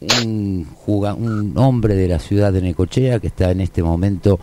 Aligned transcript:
un, 0.00 0.66
un 0.86 1.52
hombre 1.56 1.94
de 1.94 2.08
la 2.08 2.18
ciudad 2.18 2.52
de 2.52 2.62
Necochea 2.62 3.20
que 3.20 3.28
está 3.28 3.50
en 3.50 3.60
este 3.60 3.82
momento 3.82 4.38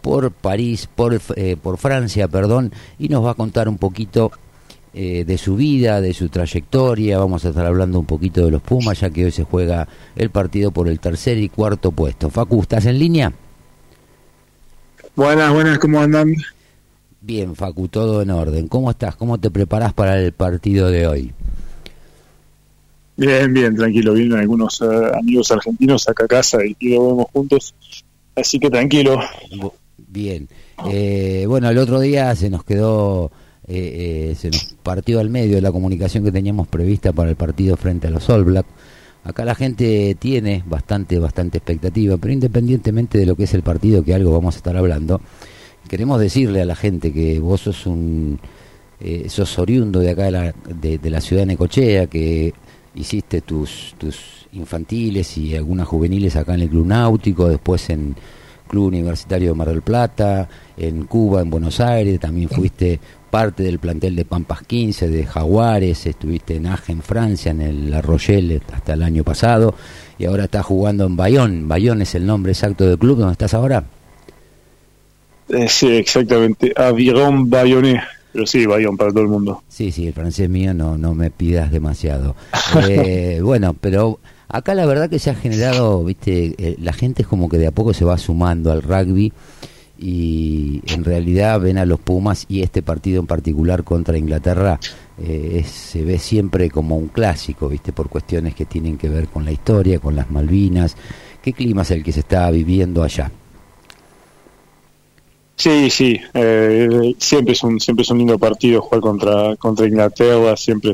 por 0.00 0.30
París, 0.32 0.88
por, 0.94 1.18
eh, 1.36 1.56
por 1.60 1.78
Francia, 1.78 2.28
perdón, 2.28 2.72
y 2.98 3.08
nos 3.08 3.24
va 3.24 3.30
a 3.30 3.34
contar 3.34 3.68
un 3.70 3.78
poquito 3.78 4.30
eh, 4.92 5.24
de 5.24 5.38
su 5.38 5.56
vida, 5.56 6.00
de 6.00 6.12
su 6.12 6.28
trayectoria. 6.28 7.18
Vamos 7.18 7.44
a 7.44 7.48
estar 7.48 7.64
hablando 7.64 7.98
un 7.98 8.06
poquito 8.06 8.44
de 8.44 8.50
los 8.50 8.60
Pumas, 8.62 9.00
ya 9.00 9.10
que 9.10 9.24
hoy 9.24 9.30
se 9.30 9.44
juega 9.44 9.88
el 10.14 10.30
partido 10.30 10.70
por 10.70 10.88
el 10.88 11.00
tercer 11.00 11.38
y 11.38 11.48
cuarto 11.48 11.90
puesto. 11.90 12.28
Facu, 12.28 12.60
¿estás 12.60 12.84
en 12.86 12.98
línea? 12.98 13.32
Buenas, 15.16 15.52
buenas, 15.52 15.78
¿cómo 15.78 16.00
andan? 16.00 16.34
Bien, 17.20 17.56
Facu, 17.56 17.88
todo 17.88 18.20
en 18.20 18.30
orden. 18.30 18.68
¿Cómo 18.68 18.90
estás? 18.90 19.16
¿Cómo 19.16 19.38
te 19.38 19.50
preparás 19.50 19.94
para 19.94 20.20
el 20.20 20.32
partido 20.32 20.90
de 20.90 21.06
hoy? 21.06 21.32
Bien, 23.16 23.52
bien, 23.52 23.76
tranquilo. 23.76 24.12
Vienen 24.14 24.38
algunos 24.38 24.80
eh, 24.80 24.86
amigos 25.14 25.50
argentinos 25.52 26.08
acá 26.08 26.24
a 26.24 26.28
casa 26.28 26.58
y, 26.64 26.94
lo 26.94 27.08
vemos 27.08 27.26
juntos. 27.32 27.74
Así 28.34 28.58
que 28.58 28.70
tranquilo. 28.70 29.20
Bien. 29.96 30.48
Eh, 30.90 31.44
bueno, 31.46 31.68
el 31.70 31.78
otro 31.78 32.00
día 32.00 32.34
se 32.34 32.50
nos 32.50 32.64
quedó, 32.64 33.30
eh, 33.68 34.34
se 34.36 34.50
nos 34.50 34.74
partió 34.82 35.20
al 35.20 35.30
medio 35.30 35.60
la 35.60 35.70
comunicación 35.70 36.24
que 36.24 36.32
teníamos 36.32 36.66
prevista 36.66 37.12
para 37.12 37.30
el 37.30 37.36
partido 37.36 37.76
frente 37.76 38.08
a 38.08 38.10
los 38.10 38.28
All 38.28 38.44
Black. 38.44 38.66
Acá 39.22 39.44
la 39.44 39.54
gente 39.54 40.16
tiene 40.18 40.62
bastante, 40.66 41.18
bastante 41.18 41.58
expectativa, 41.58 42.16
pero 42.18 42.34
independientemente 42.34 43.16
de 43.16 43.26
lo 43.26 43.36
que 43.36 43.44
es 43.44 43.54
el 43.54 43.62
partido, 43.62 44.02
que 44.02 44.14
algo 44.14 44.32
vamos 44.32 44.56
a 44.56 44.58
estar 44.58 44.76
hablando, 44.76 45.20
queremos 45.88 46.20
decirle 46.20 46.60
a 46.60 46.66
la 46.66 46.76
gente 46.76 47.10
que 47.10 47.38
vos 47.38 47.62
sos 47.62 47.86
un, 47.86 48.38
sos 49.28 49.58
oriundo 49.58 50.00
de 50.00 50.10
acá 50.10 50.24
de 50.24 50.30
la, 50.30 50.54
de 50.68 51.10
la 51.10 51.22
ciudad 51.22 51.42
de 51.42 51.46
Necochea, 51.46 52.06
que 52.08 52.52
hiciste 52.94 53.40
tus, 53.40 53.94
tus 53.98 54.46
infantiles 54.52 55.36
y 55.38 55.56
algunas 55.56 55.86
juveniles 55.86 56.36
acá 56.36 56.54
en 56.54 56.62
el 56.62 56.68
Club 56.68 56.86
Náutico, 56.86 57.48
después 57.48 57.90
en 57.90 58.14
Club 58.68 58.86
Universitario 58.86 59.50
de 59.50 59.54
Mar 59.54 59.68
del 59.68 59.82
Plata, 59.82 60.48
en 60.76 61.04
Cuba, 61.04 61.42
en 61.42 61.50
Buenos 61.50 61.80
Aires, 61.80 62.18
también 62.20 62.48
fuiste 62.48 62.98
parte 63.30 63.64
del 63.64 63.78
plantel 63.78 64.14
de 64.16 64.24
Pampas 64.24 64.62
15, 64.62 65.08
de 65.08 65.26
Jaguares, 65.26 66.06
estuviste 66.06 66.56
en 66.56 66.66
Agen, 66.66 67.02
Francia, 67.02 67.50
en 67.50 67.60
el 67.60 68.02
Rochelle 68.02 68.62
hasta 68.72 68.94
el 68.94 69.02
año 69.02 69.24
pasado, 69.24 69.74
y 70.18 70.24
ahora 70.24 70.44
estás 70.44 70.64
jugando 70.64 71.04
en 71.06 71.16
Bayonne. 71.16 71.62
Bayonne 71.64 72.04
es 72.04 72.14
el 72.14 72.26
nombre 72.26 72.52
exacto 72.52 72.86
del 72.86 72.98
club 72.98 73.18
donde 73.18 73.32
estás 73.32 73.54
ahora. 73.54 73.84
Eh, 75.48 75.68
sí, 75.68 75.88
exactamente, 75.88 76.72
Aviron 76.76 77.50
Bayonne. 77.50 78.02
Pero 78.34 78.48
sí, 78.48 78.66
Bayón 78.66 78.96
para 78.96 79.12
todo 79.12 79.22
el 79.22 79.28
mundo. 79.28 79.62
Sí, 79.68 79.92
sí, 79.92 80.08
el 80.08 80.12
francés 80.12 80.50
mío 80.50 80.74
no, 80.74 80.98
no 80.98 81.14
me 81.14 81.30
pidas 81.30 81.70
demasiado. 81.70 82.34
Eh, 82.88 83.40
bueno, 83.40 83.76
pero 83.80 84.18
acá 84.48 84.74
la 84.74 84.84
verdad 84.84 85.08
que 85.08 85.20
se 85.20 85.30
ha 85.30 85.34
generado, 85.34 86.02
viste, 86.02 86.54
eh, 86.58 86.76
la 86.80 86.92
gente 86.92 87.22
es 87.22 87.28
como 87.28 87.48
que 87.48 87.56
de 87.56 87.68
a 87.68 87.70
poco 87.70 87.94
se 87.94 88.04
va 88.04 88.18
sumando 88.18 88.72
al 88.72 88.82
rugby 88.82 89.32
y 89.96 90.82
en 90.88 91.04
realidad 91.04 91.60
ven 91.60 91.78
a 91.78 91.86
los 91.86 92.00
Pumas 92.00 92.46
y 92.48 92.62
este 92.62 92.82
partido 92.82 93.20
en 93.20 93.28
particular 93.28 93.84
contra 93.84 94.18
Inglaterra 94.18 94.80
eh, 95.18 95.64
se 95.64 96.02
ve 96.02 96.18
siempre 96.18 96.68
como 96.68 96.96
un 96.96 97.06
clásico, 97.06 97.68
viste, 97.68 97.92
por 97.92 98.08
cuestiones 98.08 98.56
que 98.56 98.64
tienen 98.64 98.98
que 98.98 99.08
ver 99.08 99.28
con 99.28 99.44
la 99.44 99.52
historia, 99.52 100.00
con 100.00 100.16
las 100.16 100.30
Malvinas. 100.30 100.96
¿Qué 101.40 101.52
clima 101.52 101.82
es 101.82 101.92
el 101.92 102.02
que 102.02 102.10
se 102.10 102.20
está 102.20 102.50
viviendo 102.50 103.04
allá? 103.04 103.30
Sí, 105.64 105.88
sí, 105.88 106.20
eh, 106.34 107.14
siempre 107.18 107.54
es 107.54 107.62
un 107.62 107.80
siempre 107.80 108.02
es 108.02 108.10
un 108.10 108.18
lindo 108.18 108.38
partido 108.38 108.82
jugar 108.82 109.00
contra 109.00 109.56
contra 109.56 109.86
Inglaterra, 109.86 110.58
siempre 110.58 110.92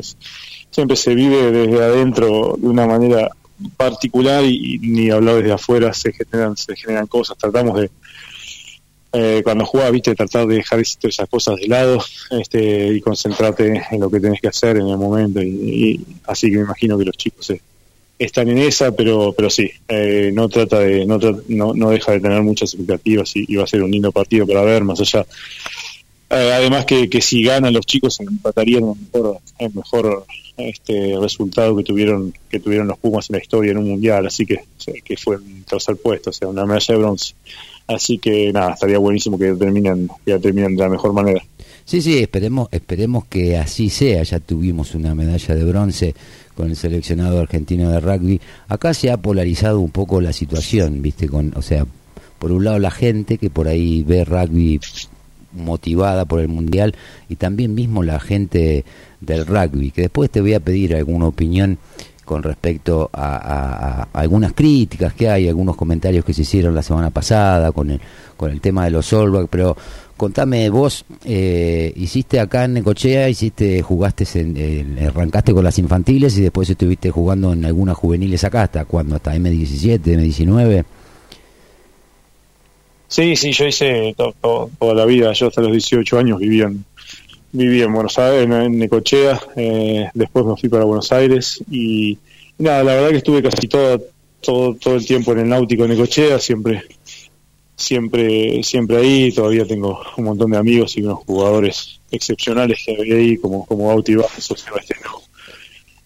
siempre 0.69 0.95
se 0.95 1.13
vive 1.13 1.51
desde 1.51 1.83
adentro 1.83 2.55
de 2.57 2.69
una 2.69 2.87
manera 2.87 3.31
particular 3.75 4.45
y, 4.45 4.79
ni 4.79 5.09
hablar 5.09 5.35
desde 5.35 5.51
afuera 5.51 5.93
se 5.93 6.13
generan 6.13 6.55
se 6.55 6.73
generan 6.77 7.07
cosas, 7.07 7.37
tratamos 7.37 7.81
de 7.81 7.91
eh, 9.11 9.41
cuando 9.43 9.65
juegas, 9.65 9.91
viste, 9.91 10.15
tratar 10.15 10.47
de 10.47 10.55
dejar 10.55 10.79
esas 10.79 11.27
cosas 11.29 11.57
de 11.57 11.67
lado 11.67 12.01
este, 12.29 12.93
y 12.93 13.01
concentrarte 13.01 13.83
en 13.91 13.99
lo 13.99 14.09
que 14.09 14.21
tenés 14.21 14.39
que 14.39 14.47
hacer 14.47 14.77
en 14.77 14.87
el 14.87 14.97
momento. 14.97 15.41
Y, 15.41 15.99
así 16.27 16.49
que 16.49 16.55
me 16.55 16.63
imagino 16.63 16.97
que 16.97 17.03
los 17.03 17.17
chicos 17.17 17.45
se, 17.45 17.61
están 18.25 18.49
en 18.49 18.59
esa, 18.59 18.91
pero 18.91 19.33
pero 19.35 19.49
sí, 19.49 19.69
eh, 19.87 20.31
no 20.33 20.47
trata 20.47 20.79
de 20.79 21.05
no, 21.05 21.17
no, 21.47 21.73
no 21.73 21.89
deja 21.89 22.11
de 22.11 22.19
tener 22.19 22.41
muchas 22.43 22.73
expectativas 22.73 23.31
y, 23.35 23.55
va 23.55 23.63
a 23.63 23.67
ser 23.67 23.81
un 23.81 23.91
lindo 23.91 24.11
partido 24.11 24.45
para 24.45 24.61
ver, 24.61 24.83
más 24.83 24.99
allá. 24.99 25.25
Eh, 26.29 26.51
además 26.53 26.85
que, 26.85 27.09
que 27.09 27.19
si 27.19 27.43
ganan 27.43 27.73
los 27.73 27.85
chicos 27.85 28.19
empatarían 28.19 28.83
el 28.83 28.95
mejor, 29.11 29.39
el 29.59 29.73
mejor 29.73 30.25
este 30.57 31.15
resultado 31.19 31.75
que 31.75 31.83
tuvieron 31.83 32.33
que 32.49 32.59
tuvieron 32.59 32.87
los 32.87 32.99
Pumas 32.99 33.29
en 33.29 33.37
la 33.37 33.41
historia 33.41 33.71
en 33.71 33.79
un 33.79 33.89
mundial, 33.89 34.27
así 34.27 34.45
que 34.45 34.61
que 35.03 35.17
fue 35.17 35.37
un 35.37 35.63
tercer 35.63 35.97
puesto, 35.97 36.29
o 36.29 36.33
sea, 36.33 36.47
una 36.47 36.65
medalla 36.65 36.93
de 36.93 37.01
bronce. 37.01 37.33
Así 37.87 38.19
que 38.19 38.53
nada, 38.53 38.73
estaría 38.73 38.99
buenísimo 38.99 39.37
que 39.37 39.53
terminen 39.53 40.09
que 40.25 40.37
terminen 40.37 40.75
de 40.75 40.83
la 40.83 40.89
mejor 40.89 41.11
manera. 41.11 41.43
Sí, 41.85 42.01
sí, 42.01 42.19
esperemos 42.19 42.69
esperemos 42.71 43.25
que 43.25 43.57
así 43.57 43.89
sea. 43.89 44.21
Ya 44.23 44.39
tuvimos 44.39 44.93
una 44.93 45.15
medalla 45.15 45.55
de 45.55 45.63
bronce 45.63 46.15
con 46.55 46.69
el 46.69 46.75
seleccionado 46.75 47.39
argentino 47.39 47.89
de 47.89 47.99
rugby. 47.99 48.41
Acá 48.67 48.93
se 48.93 49.11
ha 49.11 49.17
polarizado 49.17 49.79
un 49.79 49.91
poco 49.91 50.21
la 50.21 50.33
situación, 50.33 51.01
¿viste? 51.01 51.27
Con, 51.27 51.53
o 51.55 51.61
sea, 51.61 51.85
por 52.39 52.51
un 52.51 52.63
lado 52.63 52.79
la 52.79 52.91
gente 52.91 53.37
que 53.37 53.49
por 53.49 53.67
ahí 53.67 54.03
ve 54.03 54.25
rugby 54.25 54.79
motivada 55.53 56.25
por 56.25 56.39
el 56.39 56.47
mundial 56.47 56.95
y 57.29 57.35
también 57.35 57.75
mismo 57.75 58.03
la 58.03 58.19
gente 58.19 58.85
del 59.19 59.45
rugby, 59.45 59.91
que 59.91 60.03
después 60.03 60.29
te 60.29 60.41
voy 60.41 60.53
a 60.53 60.59
pedir 60.59 60.95
alguna 60.95 61.27
opinión 61.27 61.77
con 62.25 62.43
respecto 62.43 63.09
a, 63.11 64.07
algunas 64.13 64.53
críticas 64.53 65.13
que 65.13 65.29
hay, 65.29 65.49
algunos 65.49 65.75
comentarios 65.75 66.23
que 66.23 66.33
se 66.33 66.43
hicieron 66.43 66.73
la 66.73 66.81
semana 66.81 67.09
pasada 67.09 67.71
con 67.73 67.89
el, 67.91 67.99
con 68.37 68.51
el 68.51 68.61
tema 68.61 68.85
de 68.85 68.91
los 68.91 69.11
Allback, 69.11 69.47
pero 69.49 69.75
contame 70.21 70.69
vos, 70.69 71.03
eh, 71.25 71.91
hiciste 71.95 72.39
acá 72.39 72.65
en 72.65 72.73
Necochea, 72.73 73.27
hiciste, 73.27 73.81
jugaste, 73.81 74.23
en, 74.39 74.99
arrancaste 74.99 75.51
con 75.51 75.63
las 75.63 75.79
infantiles 75.79 76.37
y 76.37 76.43
después 76.43 76.69
estuviste 76.69 77.09
jugando 77.09 77.53
en 77.53 77.65
algunas 77.65 77.97
juveniles 77.97 78.43
acá, 78.43 78.61
¿hasta 78.61 78.85
cuándo? 78.85 79.15
¿Hasta 79.15 79.35
M17, 79.35 79.99
M19? 79.99 80.85
Sí, 83.07 83.35
sí, 83.35 83.51
yo 83.51 83.65
hice 83.65 84.13
toda 84.15 84.93
la 84.93 85.05
vida, 85.05 85.33
yo 85.33 85.47
hasta 85.47 85.61
los 85.61 85.71
18 85.71 86.19
años 86.19 86.37
vivía 86.37 86.65
en, 86.65 86.85
vivía 87.51 87.85
en 87.85 87.93
Buenos 87.93 88.19
Aires, 88.19 88.43
en, 88.43 88.77
Necochea, 88.77 89.41
eh, 89.55 90.07
después 90.13 90.45
me 90.45 90.55
fui 90.55 90.69
para 90.69 90.83
Buenos 90.83 91.11
Aires 91.11 91.63
y, 91.71 92.15
nada, 92.59 92.83
la 92.83 92.93
verdad 92.93 93.09
que 93.09 93.17
estuve 93.17 93.41
casi 93.41 93.67
todo, 93.67 93.99
todo, 94.39 94.75
todo 94.75 94.97
el 94.97 95.03
tiempo 95.03 95.31
en 95.31 95.39
el 95.39 95.49
náutico 95.49 95.81
de 95.81 95.89
Necochea, 95.89 96.37
siempre 96.37 96.83
siempre 97.81 98.63
siempre 98.63 98.97
ahí, 98.97 99.31
todavía 99.31 99.65
tengo 99.65 100.01
un 100.17 100.25
montón 100.25 100.51
de 100.51 100.57
amigos 100.57 100.97
y 100.97 101.01
unos 101.01 101.19
jugadores 101.19 101.99
excepcionales 102.11 102.81
que 102.85 102.95
había 102.95 103.15
ahí, 103.15 103.37
como, 103.37 103.65
como 103.65 103.87
Bauti 103.87 104.15
o 104.15 104.27
Sebastián. 104.37 104.99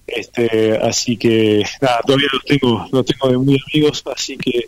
Este, 0.08 0.78
así 0.78 1.18
que 1.18 1.64
nada, 1.82 2.00
todavía 2.06 2.28
los 2.32 2.44
tengo, 2.46 2.88
los 2.92 3.06
tengo 3.06 3.30
de 3.30 3.38
muy 3.38 3.62
amigos, 3.72 4.04
así 4.14 4.38
que 4.38 4.68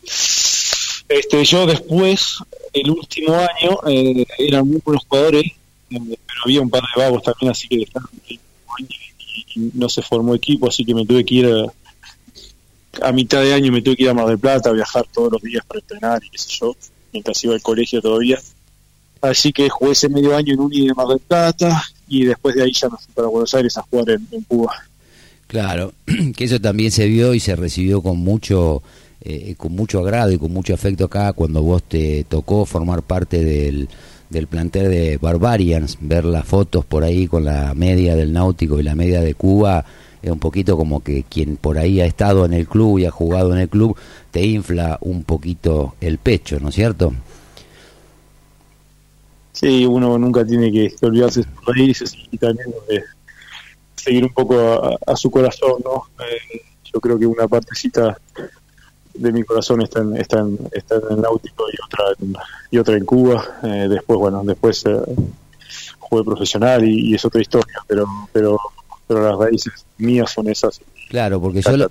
este 1.10 1.46
yo 1.46 1.66
después, 1.66 2.38
el 2.74 2.90
último 2.90 3.34
año, 3.34 3.80
eh, 3.88 4.26
eran 4.40 4.68
muy 4.68 4.82
buenos 4.84 5.06
jugadores, 5.08 5.46
eh, 5.46 5.56
pero 5.90 6.42
había 6.44 6.62
un 6.62 6.70
par 6.70 6.82
de 6.82 7.02
vagos 7.02 7.24
también, 7.24 7.52
así 7.52 7.68
que 7.68 7.88
no 9.74 9.90
se 9.90 10.02
formó 10.02 10.36
equipo, 10.36 10.68
así 10.68 10.84
que 10.84 10.94
me 10.94 11.06
tuve 11.06 11.24
que 11.24 11.36
ir 11.36 11.46
a, 11.46 13.08
a 13.08 13.12
mitad 13.12 13.42
de 13.42 13.54
año 13.54 13.72
me 13.72 13.82
tuve 13.82 13.96
que 13.96 14.04
ir 14.04 14.10
a 14.10 14.14
Mar 14.14 14.28
del 14.28 14.40
Plata, 14.40 14.70
a 14.70 14.74
viajar 14.74 15.06
todos 15.14 15.32
los 15.34 15.42
días 15.42 15.64
para 15.66 15.80
entrenar 15.80 16.24
y 16.24 16.30
qué 16.30 16.38
sé 16.38 16.50
yo, 16.60 16.76
mientras 17.18 17.44
iba 17.44 17.56
al 17.56 17.62
colegio 17.62 18.02
todavía. 18.02 18.40
Así 19.22 19.52
que 19.52 19.68
jugué 19.70 19.94
ese 19.94 20.10
medio 20.10 20.36
año 20.36 20.54
en 20.54 20.60
Uni 20.60 20.88
de 20.88 20.94
Mar 20.94 21.08
del 21.08 21.20
Plata 21.20 21.84
y 22.08 22.26
después 22.26 22.56
de 22.56 22.64
ahí 22.64 22.72
ya 22.72 22.88
me 22.90 22.98
fui 22.98 23.14
para 23.16 23.28
Buenos 23.28 23.54
Aires 23.56 23.76
a 23.78 23.82
jugar 23.82 24.12
en, 24.12 24.44
Cuba. 24.44 24.74
Claro, 25.48 25.94
que 26.36 26.44
eso 26.44 26.62
también 26.62 26.92
se 26.92 27.08
vio 27.08 27.34
y 27.34 27.40
se 27.40 27.56
recibió 27.56 28.02
con 28.02 28.20
mucho 28.20 28.84
eh, 29.22 29.56
con 29.58 29.74
mucho 29.74 30.00
agrado 30.00 30.32
y 30.32 30.38
con 30.38 30.54
mucho 30.54 30.76
afecto 30.76 31.06
acá 31.06 31.34
cuando 31.34 31.64
vos 31.64 31.82
te 31.84 32.24
tocó 32.30 32.66
formar 32.66 33.02
parte 33.02 33.44
del, 33.44 33.90
del 34.30 34.46
plantel 34.46 34.92
de 34.92 35.18
Barbarians, 35.18 35.98
ver 36.00 36.24
las 36.24 36.46
fotos 36.46 36.86
por 36.86 37.04
ahí 37.04 37.28
con 37.28 37.44
la 37.44 37.74
media 37.74 38.16
del 38.16 38.32
Náutico 38.32 38.80
y 38.80 38.84
la 38.84 38.94
media 38.94 39.22
de 39.22 39.34
Cuba 39.34 39.84
es 40.22 40.32
un 40.32 40.40
poquito 40.40 40.78
como 40.78 41.04
que 41.04 41.24
quien 41.24 41.58
por 41.58 41.78
ahí 41.78 42.02
ha 42.02 42.06
estado 42.06 42.46
en 42.46 42.54
el 42.54 42.68
club 42.68 43.00
y 43.00 43.06
ha 43.06 43.12
jugado 43.12 43.54
en 43.54 43.60
el 43.60 43.70
club 43.70 43.98
te 44.32 44.46
infla 44.46 44.98
un 45.02 45.24
poquito 45.24 45.96
el 46.02 46.18
pecho, 46.18 46.60
¿no 46.60 46.70
es 46.70 46.76
cierto? 46.76 47.14
Sí, 49.54 49.86
uno 49.86 50.18
nunca 50.20 50.46
tiene 50.46 50.72
que, 50.72 50.94
olvidarse 51.02 51.42
de 51.42 51.48
sus 51.48 51.66
raíces 51.66 52.16
y 52.30 52.38
también 52.38 52.70
de 52.88 53.04
seguir 53.96 54.24
un 54.24 54.34
poco 54.34 55.00
a, 55.06 55.16
su 55.16 55.32
corazón, 55.32 55.82
¿no? 55.84 56.04
Eh, 56.24 56.62
yo 56.94 57.00
creo 57.02 57.18
que 57.18 57.26
una 57.26 57.48
partecita 57.48 58.18
de 59.16 59.32
mi 59.32 59.44
corazón 59.44 59.82
está 59.82 60.02
en, 60.02 60.16
está 60.18 60.40
en, 60.40 60.60
está 60.72 60.96
en 60.96 61.02
el 61.10 61.22
náutico 61.22 61.66
y 61.72 61.76
otra 61.84 62.06
en, 62.20 62.36
y 62.70 62.78
otra 62.78 62.98
en 62.98 63.06
Cuba. 63.06 63.44
Eh, 63.64 63.88
después, 63.90 64.20
bueno, 64.20 64.44
después 64.44 64.86
eh, 64.86 65.02
jugué 65.98 66.24
profesional 66.24 66.88
y, 66.88 67.10
y, 67.10 67.16
es 67.16 67.26
otra 67.26 67.42
historia, 67.42 67.84
pero 67.88 68.06
pero 68.32 68.60
pero 69.08 69.24
las 69.24 69.38
raíces 69.38 69.86
mías 69.98 70.32
son 70.32 70.50
esas. 70.50 70.82
Claro, 71.10 71.42
porque 71.42 71.62
yo 71.62 71.78
lo, 71.78 71.90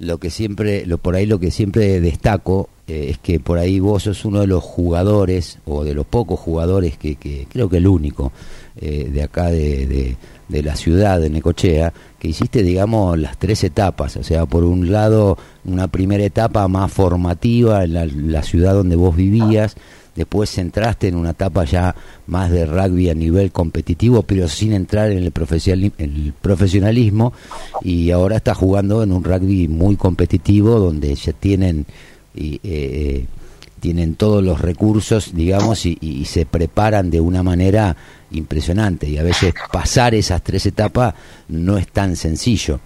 lo 0.00 0.18
que 0.18 0.30
siempre, 0.30 0.86
lo, 0.86 0.98
por 0.98 1.14
ahí 1.14 1.26
lo 1.26 1.38
que 1.38 1.50
siempre 1.50 2.00
destaco 2.00 2.68
eh, 2.88 3.10
es 3.10 3.18
que 3.18 3.38
por 3.38 3.58
ahí 3.58 3.80
vos 3.80 4.04
sos 4.04 4.24
uno 4.24 4.40
de 4.40 4.46
los 4.46 4.64
jugadores, 4.64 5.58
o 5.66 5.84
de 5.84 5.94
los 5.94 6.06
pocos 6.06 6.40
jugadores 6.40 6.96
que, 6.96 7.16
que 7.16 7.46
creo 7.50 7.68
que 7.68 7.76
el 7.76 7.86
único, 7.86 8.32
eh, 8.80 9.10
de 9.12 9.22
acá 9.22 9.50
de, 9.50 10.16
de, 10.48 10.62
la 10.62 10.74
ciudad 10.74 11.20
de 11.20 11.28
Necochea, 11.28 11.92
que 12.18 12.28
hiciste, 12.28 12.62
digamos, 12.62 13.18
las 13.18 13.38
tres 13.38 13.62
etapas, 13.62 14.16
o 14.16 14.24
sea, 14.24 14.46
por 14.46 14.64
un 14.64 14.90
lado, 14.90 15.36
una 15.64 15.86
primera 15.86 16.24
etapa 16.24 16.66
más 16.66 16.90
formativa 16.90 17.84
en 17.84 17.92
la, 17.92 18.06
la 18.06 18.42
ciudad 18.42 18.72
donde 18.72 18.96
vos 18.96 19.14
vivías, 19.14 19.76
después 20.14 20.56
entraste 20.58 21.08
en 21.08 21.16
una 21.16 21.30
etapa 21.30 21.64
ya 21.64 21.94
más 22.26 22.50
de 22.50 22.66
rugby 22.66 23.10
a 23.10 23.14
nivel 23.14 23.52
competitivo, 23.52 24.22
pero 24.22 24.48
sin 24.48 24.72
entrar 24.72 25.10
en 25.10 25.22
el, 25.22 25.32
profesionalismo, 25.32 27.32
y 27.82 28.10
ahora 28.10 28.36
estás 28.36 28.56
jugando 28.56 29.02
en 29.02 29.12
un 29.12 29.24
rugby 29.24 29.68
muy 29.68 29.96
competitivo 29.96 30.78
donde 30.78 31.14
ya 31.14 31.32
tienen... 31.32 31.86
Y, 32.34 32.60
eh, 32.62 33.26
tienen 33.80 34.14
todos 34.14 34.44
los 34.44 34.60
recursos, 34.60 35.34
digamos, 35.34 35.86
y, 35.86 36.24
se 36.26 36.46
preparan 36.46 37.10
de 37.10 37.20
una 37.20 37.42
manera 37.42 37.96
impresionante. 38.30 39.08
Y 39.08 39.18
a 39.18 39.22
veces 39.22 39.54
pasar 39.72 40.14
esas 40.14 40.42
tres 40.42 40.66
etapas 40.66 41.14
no 41.48 41.78
es 41.78 41.88
tan 41.88 42.14
sencillo. 42.14 42.80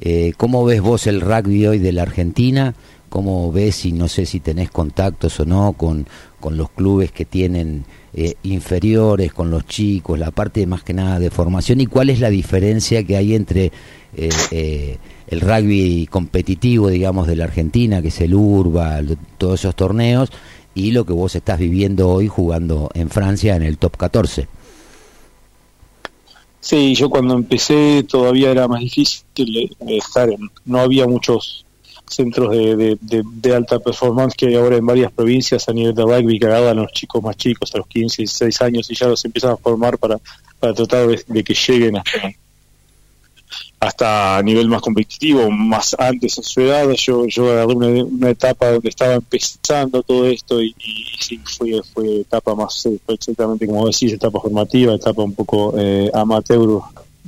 Eh, 0.00 0.34
¿Cómo 0.36 0.64
ves 0.64 0.82
vos 0.82 1.06
el 1.06 1.20
rugby 1.20 1.66
hoy 1.66 1.78
de 1.78 1.92
la 1.92 2.02
Argentina? 2.02 2.74
¿Cómo 3.08 3.50
ves, 3.50 3.86
y 3.86 3.92
no 3.92 4.08
sé 4.08 4.26
si 4.26 4.40
tenés 4.40 4.70
contactos 4.70 5.40
o 5.40 5.44
no 5.44 5.72
con, 5.72 6.06
con 6.40 6.56
los 6.56 6.70
clubes 6.70 7.12
que 7.12 7.24
tienen 7.24 7.84
eh, 8.12 8.34
inferiores, 8.42 9.32
con 9.32 9.50
los 9.50 9.66
chicos, 9.66 10.18
la 10.18 10.32
parte 10.32 10.66
más 10.66 10.82
que 10.82 10.92
nada 10.92 11.20
de 11.20 11.30
formación 11.30 11.80
y 11.80 11.86
cuál 11.86 12.10
es 12.10 12.18
la 12.18 12.30
diferencia 12.30 13.04
que 13.04 13.16
hay 13.16 13.34
entre 13.34 13.70
eh, 14.16 14.30
eh, 14.50 14.98
el 15.28 15.40
rugby 15.40 16.08
competitivo, 16.10 16.88
digamos, 16.88 17.28
de 17.28 17.36
la 17.36 17.44
Argentina, 17.44 18.02
que 18.02 18.08
es 18.08 18.20
el 18.20 18.34
Urba, 18.34 19.00
todos 19.38 19.60
esos 19.60 19.76
torneos, 19.76 20.30
y 20.74 20.90
lo 20.90 21.04
que 21.04 21.12
vos 21.12 21.36
estás 21.36 21.58
viviendo 21.58 22.08
hoy 22.08 22.26
jugando 22.26 22.90
en 22.94 23.10
Francia 23.10 23.54
en 23.54 23.62
el 23.62 23.78
top 23.78 23.96
14. 23.96 24.48
Sí, 26.60 26.94
yo 26.94 27.08
cuando 27.08 27.34
empecé 27.34 28.04
todavía 28.08 28.50
era 28.50 28.68
más 28.68 28.80
difícil 28.80 29.24
estar 29.88 30.28
en, 30.28 30.50
no 30.64 30.80
había 30.80 31.06
muchos 31.06 31.64
centros 32.10 32.50
de, 32.50 32.98
de, 33.00 33.54
alta 33.54 33.78
performance 33.78 34.34
que 34.36 34.46
hay 34.46 34.56
ahora 34.56 34.76
en 34.76 34.84
varias 34.84 35.12
provincias 35.12 35.68
a 35.68 35.72
nivel 35.72 35.94
de 35.94 36.02
rugby 36.02 36.38
que 36.38 36.46
agarran 36.46 36.78
a 36.78 36.82
los 36.82 36.92
chicos 36.92 37.22
más 37.22 37.36
chicos, 37.36 37.74
a 37.74 37.78
los 37.78 37.86
15, 37.86 38.22
16 38.22 38.62
años 38.62 38.90
y 38.90 38.94
ya 38.94 39.06
los 39.06 39.24
empiezan 39.24 39.52
a 39.52 39.56
formar 39.56 39.98
para, 39.98 40.18
para 40.58 40.74
tratar 40.74 41.06
de, 41.08 41.44
que 41.44 41.54
lleguen 41.54 41.96
hasta, 41.96 42.32
hasta 43.80 44.38
a 44.38 44.42
nivel 44.42 44.68
más 44.68 44.82
competitivo, 44.82 45.50
más 45.50 45.96
antes 45.98 46.38
en 46.38 46.44
su 46.44 46.60
edad. 46.60 46.90
Yo, 46.90 47.26
yo 47.26 47.50
agarré 47.50 47.74
una, 47.74 48.30
etapa 48.30 48.72
donde 48.72 48.88
estaba 48.88 49.14
empezando 49.14 50.02
todo 50.02 50.26
esto 50.26 50.62
y, 50.62 50.74
sí, 51.18 51.40
fue, 51.44 51.80
fue 51.94 52.20
etapa 52.20 52.54
más, 52.54 52.82
fue 53.06 53.14
exactamente 53.14 53.66
como 53.66 53.86
decís, 53.86 54.12
etapa 54.12 54.40
formativa, 54.40 54.94
etapa 54.94 55.22
un 55.22 55.34
poco 55.34 55.74
eh, 55.78 56.10
amateur, 56.12 56.80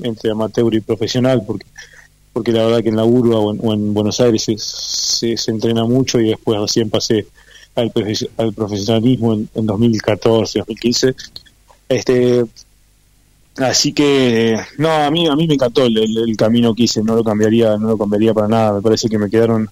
entre 0.02 0.30
amateur 0.30 0.74
y 0.74 0.80
profesional, 0.80 1.42
porque 1.46 1.66
porque 2.32 2.52
la 2.52 2.64
verdad 2.64 2.82
que 2.82 2.88
en 2.88 2.96
la 2.96 3.04
urba 3.04 3.38
o 3.38 3.72
en, 3.74 3.92
Buenos 3.92 4.20
Aires 4.20 4.42
se, 4.42 5.36
se, 5.36 5.50
entrena 5.50 5.84
mucho 5.84 6.18
y 6.18 6.28
después 6.28 6.58
recién 6.60 6.88
pasé 6.88 7.26
al, 7.74 7.92
al 8.38 8.52
profesionalismo 8.52 9.34
en, 9.34 9.48
2014, 9.54 10.60
2015. 10.60 11.14
Este, 11.88 12.44
así 13.58 13.92
que 13.92 14.56
no, 14.78 14.90
a 14.90 15.10
mí 15.10 15.26
a 15.26 15.36
mí 15.36 15.46
me 15.46 15.54
encantó 15.54 15.84
el, 15.84 16.36
camino 16.36 16.74
que 16.74 16.84
hice, 16.84 17.02
no 17.02 17.14
lo 17.14 17.24
cambiaría, 17.24 17.76
no 17.76 17.88
lo 17.88 17.98
cambiaría 17.98 18.32
para 18.32 18.48
nada. 18.48 18.72
Me 18.74 18.82
parece 18.82 19.08
que 19.08 19.18
me 19.18 19.28
quedaron 19.28 19.68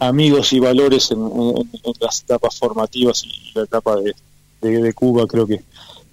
amigos 0.00 0.52
y 0.52 0.58
valores 0.58 1.12
en, 1.12 1.20
las 2.00 2.22
etapas 2.22 2.58
formativas 2.58 3.22
y 3.24 3.52
la 3.54 3.62
etapa 3.62 3.96
de, 3.96 4.14
de, 4.60 4.92
Cuba. 4.92 5.28
Creo 5.28 5.46
que 5.46 5.62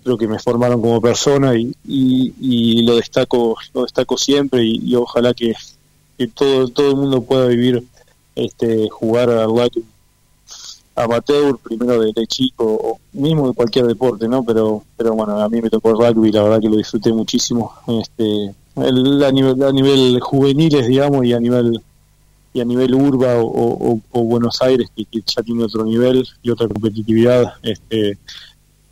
creo 0.04 0.18
que 0.18 0.28
me 0.28 0.40
formaron 0.40 0.82
como 0.82 1.02
persona 1.02 1.56
y, 1.56 1.76
y, 1.84 2.84
lo 2.84 2.96
destaco 2.96 3.58
lo 3.74 3.84
destaco 3.84 4.18
siempre 4.18 4.64
y 4.64 4.96
ojalá 4.96 5.34
que 5.34 5.54
que 6.20 6.28
todo, 6.28 6.68
todo 6.68 6.90
el 6.90 6.98
mundo 6.98 7.22
pueda 7.22 7.48
vivir, 7.48 7.82
este, 8.36 8.90
jugar 8.90 9.30
al 9.30 9.48
rugby 9.48 9.86
amateur, 10.96 11.58
primero 11.58 12.02
de, 12.02 12.28
chico, 12.28 12.66
o 12.66 13.00
mismo 13.14 13.48
de 13.48 13.54
cualquier 13.54 13.86
deporte, 13.86 14.28
¿no? 14.28 14.44
Pero, 14.44 14.84
pero 14.98 15.14
bueno, 15.14 15.40
a 15.40 15.48
mí 15.48 15.62
me 15.62 15.70
tocó 15.70 15.92
el 15.92 16.14
rugby, 16.14 16.32
la 16.32 16.44
verdad 16.44 16.60
que 16.60 16.68
lo 16.68 16.76
disfruté 16.76 17.14
muchísimo, 17.14 17.72
este, 17.88 18.54
el, 18.76 19.24
a 19.24 19.32
nivel, 19.32 19.64
a 19.64 19.72
nivel 19.72 20.20
juveniles, 20.20 20.88
digamos, 20.88 21.26
y 21.26 21.34
a 21.34 21.40
nivel 21.40 21.82
y 22.52 22.62
a 22.62 22.66
nivel 22.66 22.96
urba 22.96 23.36
o, 23.38 24.02
Buenos 24.12 24.62
Aires 24.62 24.90
que, 24.96 25.06
ya 25.12 25.44
tiene 25.44 25.64
otro 25.64 25.86
nivel 25.86 26.28
y 26.42 26.50
otra 26.50 26.68
competitividad 26.68 27.54
este 27.62 28.18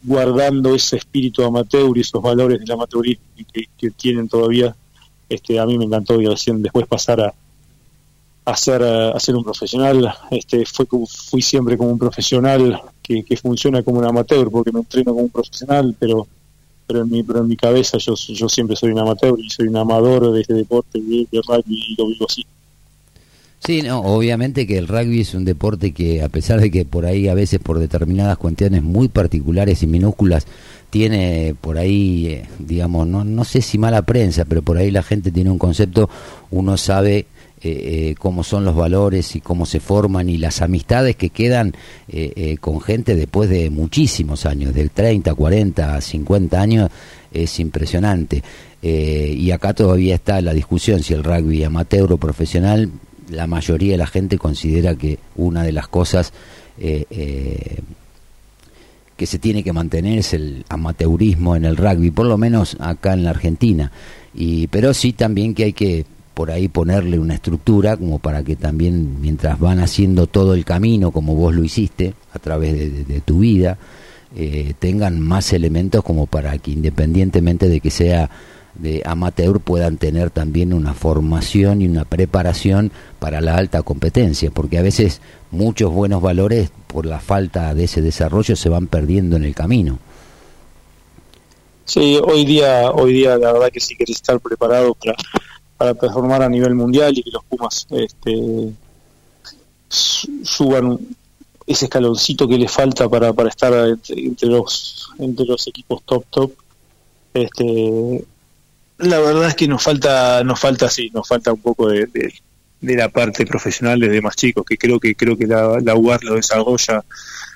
guardando 0.04 0.76
ese 0.76 0.98
espíritu 0.98 1.44
amateur 1.44 1.98
y 1.98 2.02
esos 2.02 2.22
valores 2.22 2.60
del 2.60 2.72
amateurismo 2.72 3.26
que, 3.52 3.64
que 3.76 3.90
tienen 3.90 4.30
todavía 4.30 4.76
este, 5.30 5.60
a 5.60 5.66
mí 5.66 5.78
me 5.78 5.86
encantó 5.86 6.20
y 6.22 6.28
recién 6.28 6.62
después 6.62 6.88
pasar 6.88 7.22
a, 7.22 7.34
a 8.46 8.56
ser, 8.56 9.36
un 9.36 9.44
profesional. 9.44 10.14
Este, 10.32 10.66
fue, 10.66 10.86
fui 11.08 11.42
siempre 11.42 11.78
como 11.78 11.92
un 11.92 12.00
profesional 12.00 12.82
que, 13.02 13.24
que 13.24 13.38
funciona 13.38 13.84
como 13.84 14.00
un 14.00 14.06
amateur 14.06 14.50
porque 14.50 14.72
me 14.72 14.80
entreno 14.80 15.12
como 15.12 15.26
un 15.26 15.30
profesional, 15.30 15.96
pero 16.00 16.28
pero 16.88 17.02
en 17.02 17.10
mi, 17.10 17.22
pero 17.22 17.40
en 17.40 17.48
mi 17.48 17.58
cabeza 17.58 17.98
yo, 17.98 18.16
yo 18.16 18.48
siempre 18.48 18.78
soy 18.78 18.92
un 18.92 19.00
amateur 19.00 19.36
y 19.38 19.50
soy 19.50 19.68
un 19.68 19.76
amador 19.76 20.32
de 20.32 20.42
este 20.42 20.54
deporte, 20.54 21.02
de, 21.02 21.28
de 21.30 21.42
rugby 21.46 21.84
y 21.90 21.96
lo 21.98 22.08
vivo 22.08 22.26
así. 22.28 22.46
Sí, 23.60 23.82
no, 23.82 24.00
obviamente 24.02 24.68
que 24.68 24.78
el 24.78 24.88
rugby 24.88 25.22
es 25.22 25.34
un 25.34 25.44
deporte 25.44 25.92
que 25.92 26.22
a 26.22 26.30
pesar 26.30 26.62
de 26.62 26.70
que 26.70 26.86
por 26.86 27.06
ahí 27.06 27.28
a 27.28 27.34
veces 27.34 27.60
por 27.60 27.80
determinadas 27.80 28.38
cuestiones 28.38 28.84
muy 28.84 29.08
particulares 29.08 29.82
y 29.84 29.88
minúsculas 29.88 30.46
tiene 30.90 31.56
por 31.60 31.78
ahí, 31.78 32.28
eh, 32.28 32.46
digamos, 32.60 33.08
no, 33.08 33.26
no 33.26 33.44
sé 33.44 33.62
si 33.62 33.78
mala 33.78 34.04
prensa, 34.04 34.46
pero 34.46 34.62
por 34.62 34.78
ahí 34.78 34.92
la 34.92 35.04
gente 35.04 35.32
tiene 35.32 35.50
un 35.50 35.58
concepto, 35.58 36.10
uno 36.52 36.78
sabe 36.78 37.18
eh, 37.18 37.26
eh, 37.64 38.16
cómo 38.18 38.44
son 38.44 38.64
los 38.64 38.76
valores 38.76 39.36
y 39.36 39.42
cómo 39.42 39.66
se 39.66 39.80
forman 39.80 40.30
y 40.30 40.38
las 40.38 40.62
amistades 40.62 41.16
que 41.16 41.30
quedan 41.32 41.74
con 42.62 42.80
gente 42.80 43.16
después 43.16 43.50
de 43.50 43.70
muchísimos 43.70 44.46
años, 44.46 44.74
de 44.74 44.88
30, 44.88 45.34
40, 45.34 46.00
50 46.00 46.62
años, 46.62 46.90
es 47.34 47.60
impresionante. 47.60 48.44
y 48.82 49.52
acá 49.52 49.74
todavía 49.74 50.16
está 50.16 50.40
la 50.42 50.54
discusión 50.54 51.04
si 51.04 51.14
el 51.14 51.24
rugby 51.24 51.64
amateur 51.64 52.14
o 52.14 52.18
profesional, 52.18 52.92
la 53.30 53.48
mayoría 53.48 53.94
de 53.94 53.98
la 53.98 54.08
gente 54.08 54.38
considera 54.38 54.96
que 54.96 55.20
una 55.36 55.64
de 55.64 55.72
las 55.72 55.88
cosas 55.88 56.34
que 59.18 59.26
se 59.26 59.40
tiene 59.40 59.64
que 59.64 59.74
mantener 59.74 60.20
es 60.20 60.34
el 60.34 60.64
amateurismo 60.70 61.56
en 61.56 61.66
el 61.66 61.76
rugby, 61.76 62.12
por 62.12 62.28
lo 62.28 62.38
menos 62.38 62.78
acá 62.80 63.14
en 63.14 63.24
la 63.24 63.32
Argentina. 63.32 63.92
Y, 64.34 64.68
pero 64.68 64.94
sí 64.94 65.12
también 65.12 65.56
que 65.56 65.66
hay 65.66 65.74
que 65.74 66.06
por 66.36 66.52
ahí 66.52 66.68
ponerle 66.68 67.18
una 67.18 67.34
estructura 67.34 67.98
como 67.98 68.20
para 68.20 68.44
que 68.44 68.56
también 68.56 69.20
mientras 69.20 69.60
van 69.60 69.80
haciendo 69.80 70.28
todo 70.28 70.54
el 70.54 70.66
camino 70.66 71.10
como 71.10 71.34
vos 71.34 71.56
lo 71.56 71.64
hiciste 71.64 72.14
a 72.32 72.38
través 72.38 73.08
de, 73.08 73.22
tu 73.22 73.40
vida, 73.40 73.80
eh, 74.36 74.76
tengan 74.78 75.20
más 75.20 75.52
elementos 75.52 76.04
como 76.04 76.28
para 76.28 76.56
que 76.60 76.70
independientemente 76.70 77.68
de 77.68 77.80
que 77.80 77.90
sea 77.90 78.30
de 78.80 79.02
amateur 79.06 79.60
puedan 79.60 79.98
tener 79.98 80.30
también 80.30 80.74
una 80.74 80.94
formación 80.94 81.82
y 81.82 81.88
una 81.88 82.06
preparación 82.06 82.92
para 83.20 83.42
la 83.42 83.56
alta 83.58 83.84
competencia, 83.84 84.52
porque 84.52 84.78
a 84.78 84.82
veces 84.82 85.22
muchos 85.52 85.92
buenos 85.92 86.22
valores 86.22 86.72
por 86.88 87.06
la 87.06 87.20
falta 87.20 87.74
de 87.74 87.86
ese 87.86 88.02
desarrollo 88.02 88.56
se 88.56 88.70
van 88.70 88.88
perdiendo 88.88 89.36
en 89.36 89.44
el 89.44 89.56
camino. 89.56 90.00
Sí, 91.86 92.20
hoy 92.22 92.44
día, 92.44 92.92
hoy 92.92 93.14
día 93.14 93.38
la 93.38 93.54
verdad 93.54 93.70
que 93.72 93.80
si 93.80 93.96
querés 93.96 94.18
estar 94.18 94.40
preparado 94.40 94.94
para, 94.94 95.16
para 95.78 95.94
performar 95.94 96.42
a 96.42 96.50
nivel 96.50 96.76
mundial 96.76 97.18
y 97.18 97.24
que 97.24 97.32
los 97.32 97.46
Pumas 97.46 97.88
este, 97.92 98.74
suban 99.90 101.00
ese 101.66 101.86
escaloncito 101.86 102.48
que 102.48 102.58
les 102.58 102.72
falta 102.72 103.10
para, 103.10 103.34
para 103.34 103.50
estar 103.50 103.74
entre, 104.10 104.48
los 104.48 105.10
entre 105.20 105.46
los 105.46 105.68
equipos 105.68 106.02
top 106.04 106.26
top 106.30 106.52
este 107.34 108.26
la 109.00 109.20
verdad 109.20 109.50
es 109.50 109.56
que 109.56 109.68
nos 109.68 109.84
falta 109.84 110.44
nos 110.44 110.60
falta 110.60 110.90
sí 110.90 111.12
nos 111.14 111.28
falta 111.28 111.54
un 111.54 111.62
poco 111.62 111.90
de, 111.90 112.08
de 112.82 112.96
la 112.96 113.10
parte 113.10 113.46
profesional 113.46 114.00
desde 114.00 114.22
más 114.22 114.36
chicos, 114.36 114.66
que 114.66 114.78
creo 114.78 115.00
que 115.00 115.16
creo 115.16 115.38
que 115.38 115.48
la, 115.48 115.80
la 115.82 115.96
UAR 115.96 116.24
lo 116.24 116.36
desarrolla 116.36 117.04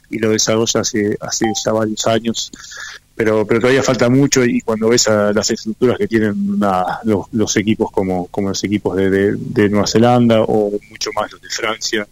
y 0.09 0.19
lo 0.19 0.31
desarrolla 0.31 0.81
hace, 0.81 1.17
hace 1.21 1.45
ya 1.63 1.71
varios 1.71 2.05
años, 2.07 2.51
pero 3.15 3.45
pero 3.45 3.61
todavía 3.61 3.83
falta 3.83 4.09
mucho 4.09 4.43
y 4.43 4.61
cuando 4.61 4.89
ves 4.89 5.07
a 5.07 5.31
las 5.31 5.49
estructuras 5.51 5.97
que 5.97 6.07
tienen 6.07 6.59
los, 7.03 7.57
equipos 7.57 7.91
como, 7.91 8.27
como 8.27 8.49
los 8.49 8.63
equipos 8.63 8.95
de, 8.97 9.35
de, 9.37 9.69
Nueva 9.69 9.87
Zelanda 9.87 10.41
o 10.41 10.71
mucho 10.89 11.11
más 11.15 11.31
los 11.31 11.41
de 11.41 11.49
Francia, 11.49 12.07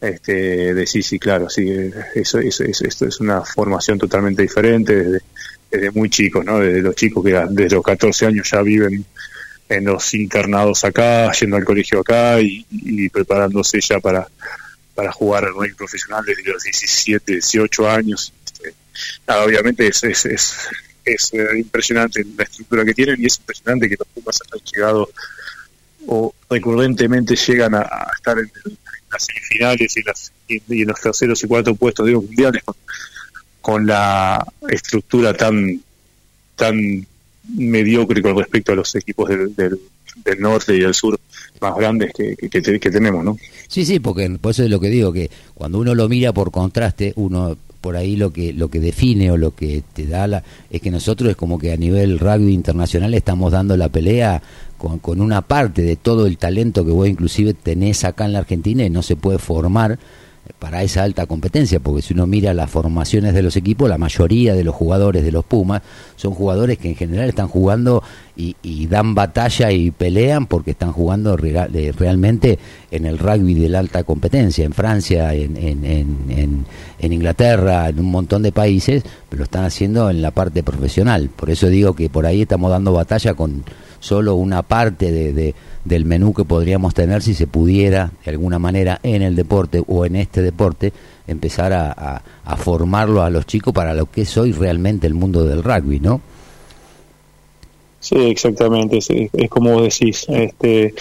este, 0.00 0.74
decís, 0.74 1.06
sí, 1.06 1.18
claro, 1.18 1.48
sí, 1.50 1.68
eso, 2.14 2.38
eso, 2.38 2.64
esto 2.64 3.06
es 3.06 3.20
una 3.20 3.42
formación 3.42 3.98
totalmente 3.98 4.42
diferente 4.42 4.94
desde, 4.94 5.20
desde 5.70 5.90
muy 5.90 6.10
chicos, 6.10 6.44
¿no? 6.44 6.58
Desde 6.58 6.82
los 6.82 6.94
chicos 6.96 7.24
que 7.24 7.32
desde 7.50 7.76
los 7.76 7.84
14 7.84 8.26
años 8.26 8.50
ya 8.50 8.62
viven 8.62 9.04
en 9.68 9.84
los 9.84 10.12
internados 10.14 10.84
acá, 10.84 11.30
yendo 11.32 11.56
al 11.56 11.64
colegio 11.64 12.00
acá 12.00 12.40
y, 12.40 13.08
preparándose 13.08 13.80
ya 13.80 14.00
para, 14.00 14.26
para 14.94 15.12
jugar 15.12 15.44
al 15.44 15.54
rugby 15.54 15.74
profesional 15.74 16.24
desde 16.26 16.42
los 16.50 16.62
17, 16.62 17.32
18 17.34 17.88
años. 17.88 18.32
Este, 18.44 18.74
obviamente 19.26 19.86
es, 19.86 20.02
es, 20.02 20.26
es, 20.26 20.68
es, 21.04 21.34
eh, 21.34 21.58
impresionante 21.58 22.24
la 22.36 22.44
estructura 22.44 22.84
que 22.84 22.94
tienen 22.94 23.22
y 23.22 23.26
es 23.26 23.38
impresionante 23.38 23.88
que 23.88 23.96
los 23.96 24.08
Pumas 24.08 24.40
hayan 24.52 24.66
llegado 24.66 25.10
o 26.06 26.34
recurrentemente 26.48 27.36
llegan 27.36 27.74
a, 27.74 27.86
estar 28.16 28.38
en, 28.38 28.50
las 29.12 29.24
semifinales 29.24 29.96
y, 29.96 30.02
las, 30.02 30.32
y, 30.48 30.82
en 30.82 30.88
los 30.88 31.00
terceros 31.00 31.42
y 31.44 31.46
cuartos 31.46 31.78
puestos 31.78 32.06
de 32.06 32.12
los 32.12 32.24
mundiales 32.24 32.62
con 33.60 33.86
la 33.86 34.44
estructura 34.68 35.34
tan 35.34 35.80
tan 36.56 37.06
mediocre 37.54 38.22
con 38.22 38.36
respecto 38.36 38.72
a 38.72 38.76
los 38.76 38.94
equipos 38.94 39.28
del, 39.28 39.54
del, 39.56 40.40
norte 40.40 40.76
y 40.76 40.80
del 40.80 40.94
sur 40.94 41.18
más 41.60 41.76
grandes 41.76 42.12
que, 42.12 42.36
que, 42.36 42.90
tenemos, 42.90 43.24
¿no? 43.24 43.36
Sí, 43.66 43.84
sí, 43.84 43.98
porque 43.98 44.28
por 44.40 44.52
eso 44.52 44.64
es 44.64 44.70
lo 44.70 44.78
que 44.78 44.88
digo, 44.88 45.12
que 45.12 45.30
cuando 45.54 45.78
uno 45.78 45.94
lo 45.94 46.08
mira 46.08 46.32
por 46.32 46.50
contraste, 46.50 47.12
uno 47.16 47.56
por 47.80 47.96
ahí 47.96 48.16
lo 48.16 48.30
que 48.30 48.52
lo 48.52 48.68
que 48.68 48.78
define 48.78 49.30
o 49.30 49.38
lo 49.38 49.54
que 49.54 49.82
te 49.94 50.06
da 50.06 50.26
la, 50.26 50.44
es 50.70 50.82
que 50.82 50.90
nosotros 50.90 51.30
es 51.30 51.36
como 51.36 51.58
que 51.58 51.72
a 51.72 51.76
nivel 51.76 52.18
rugby 52.18 52.52
internacional 52.52 53.14
estamos 53.14 53.52
dando 53.52 53.76
la 53.76 53.88
pelea 53.88 54.42
con, 54.76 54.98
con 54.98 55.20
una 55.20 55.40
parte 55.42 55.82
de 55.82 55.96
todo 55.96 56.26
el 56.26 56.36
talento 56.36 56.84
que 56.84 56.92
vos 56.92 57.08
inclusive 57.08 57.54
tenés 57.54 58.04
acá 58.04 58.26
en 58.26 58.34
la 58.34 58.40
Argentina 58.40 58.84
y 58.84 58.90
no 58.90 59.02
se 59.02 59.16
puede 59.16 59.38
formar 59.38 59.98
para 60.58 60.82
esa 60.82 61.02
alta 61.02 61.26
competencia, 61.26 61.80
porque 61.80 62.02
si 62.02 62.14
uno 62.14 62.26
mira 62.26 62.54
las 62.54 62.70
formaciones 62.70 63.34
de 63.34 63.42
los 63.42 63.56
equipos, 63.56 63.88
la 63.88 63.98
mayoría 63.98 64.54
de 64.54 64.64
los 64.64 64.74
jugadores 64.74 65.24
de 65.24 65.32
los 65.32 65.44
Pumas 65.44 65.82
son 66.16 66.34
jugadores 66.34 66.78
que 66.78 66.88
en 66.88 66.96
general 66.96 67.28
están 67.28 67.48
jugando 67.48 68.02
y, 68.36 68.86
dan 68.86 69.14
batalla 69.14 69.70
y 69.70 69.90
pelean 69.90 70.46
porque 70.46 70.70
están 70.70 70.92
jugando 70.92 71.36
realmente 71.36 72.58
en 72.90 73.04
el 73.04 73.18
rugby 73.18 73.54
de 73.54 73.68
la 73.68 73.80
alta 73.80 74.02
competencia, 74.04 74.64
en 74.64 74.72
Francia, 74.72 75.34
en, 75.34 75.56
en, 75.56 75.84
en, 75.84 76.66
en, 76.98 77.12
Inglaterra, 77.12 77.88
en 77.88 78.00
un 78.00 78.10
montón 78.10 78.42
de 78.42 78.50
países, 78.50 79.02
pero 79.28 79.40
lo 79.40 79.44
están 79.44 79.64
haciendo 79.64 80.10
en 80.10 80.22
la 80.22 80.30
parte 80.30 80.62
profesional. 80.62 81.30
Por 81.34 81.50
eso 81.50 81.68
digo 81.68 81.94
que 81.94 82.08
por 82.08 82.24
ahí 82.26 82.42
estamos 82.42 82.70
dando 82.70 82.92
batalla 82.92 83.34
con 83.34 83.62
solo 84.00 84.34
una 84.34 84.62
parte 84.62 85.12
de 85.12 85.54
del 85.84 86.04
menú 86.04 86.34
que 86.34 86.44
podríamos 86.44 86.94
tener 86.94 87.22
si 87.22 87.34
se 87.34 87.46
pudiera 87.46 88.12
de 88.24 88.30
alguna 88.30 88.58
manera 88.58 89.00
en 89.02 89.22
el 89.22 89.34
deporte 89.34 89.82
o 89.86 90.04
en 90.04 90.16
este 90.16 90.42
deporte 90.42 90.92
empezar 91.26 91.72
a, 91.72 92.22
formarlo 92.56 93.22
a 93.22 93.30
los 93.30 93.46
chicos 93.46 93.72
para 93.72 93.94
lo 93.94 94.10
que 94.10 94.22
es 94.22 94.36
hoy 94.36 94.52
realmente 94.52 95.06
el 95.06 95.14
mundo 95.14 95.44
del 95.44 95.62
rugby, 95.62 96.00
¿no? 96.00 96.20
Sí, 98.00 98.16
exactamente, 98.16 98.98
es, 98.98 99.50
como 99.50 99.74
vos 99.74 99.82
decís, 99.82 100.26
este, 100.28 100.94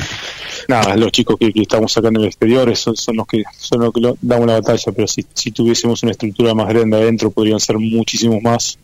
nada, 0.68 0.98
los 0.98 1.12
chicos 1.12 1.38
que, 1.40 1.52
estamos 1.56 1.98
acá 1.98 2.10
en 2.10 2.18
el 2.18 2.26
exterior 2.26 2.76
son, 2.76 2.96
son 2.96 3.16
los 3.16 3.26
que 3.26 3.44
son 3.58 3.82
los 3.82 3.94
que 3.94 4.02
dan 4.22 4.44
una 4.44 4.60
batalla, 4.60 4.92
pero 4.94 5.08
si, 5.08 5.26
si 5.34 5.52
tuviésemos 5.52 6.04
una 6.04 6.12
estructura 6.12 6.54
más 6.54 6.68
grande 6.68 6.98
adentro 6.98 7.32
podrían 7.32 7.60
ser 7.60 7.80
muchísimos 7.80 8.42
más 8.44 8.78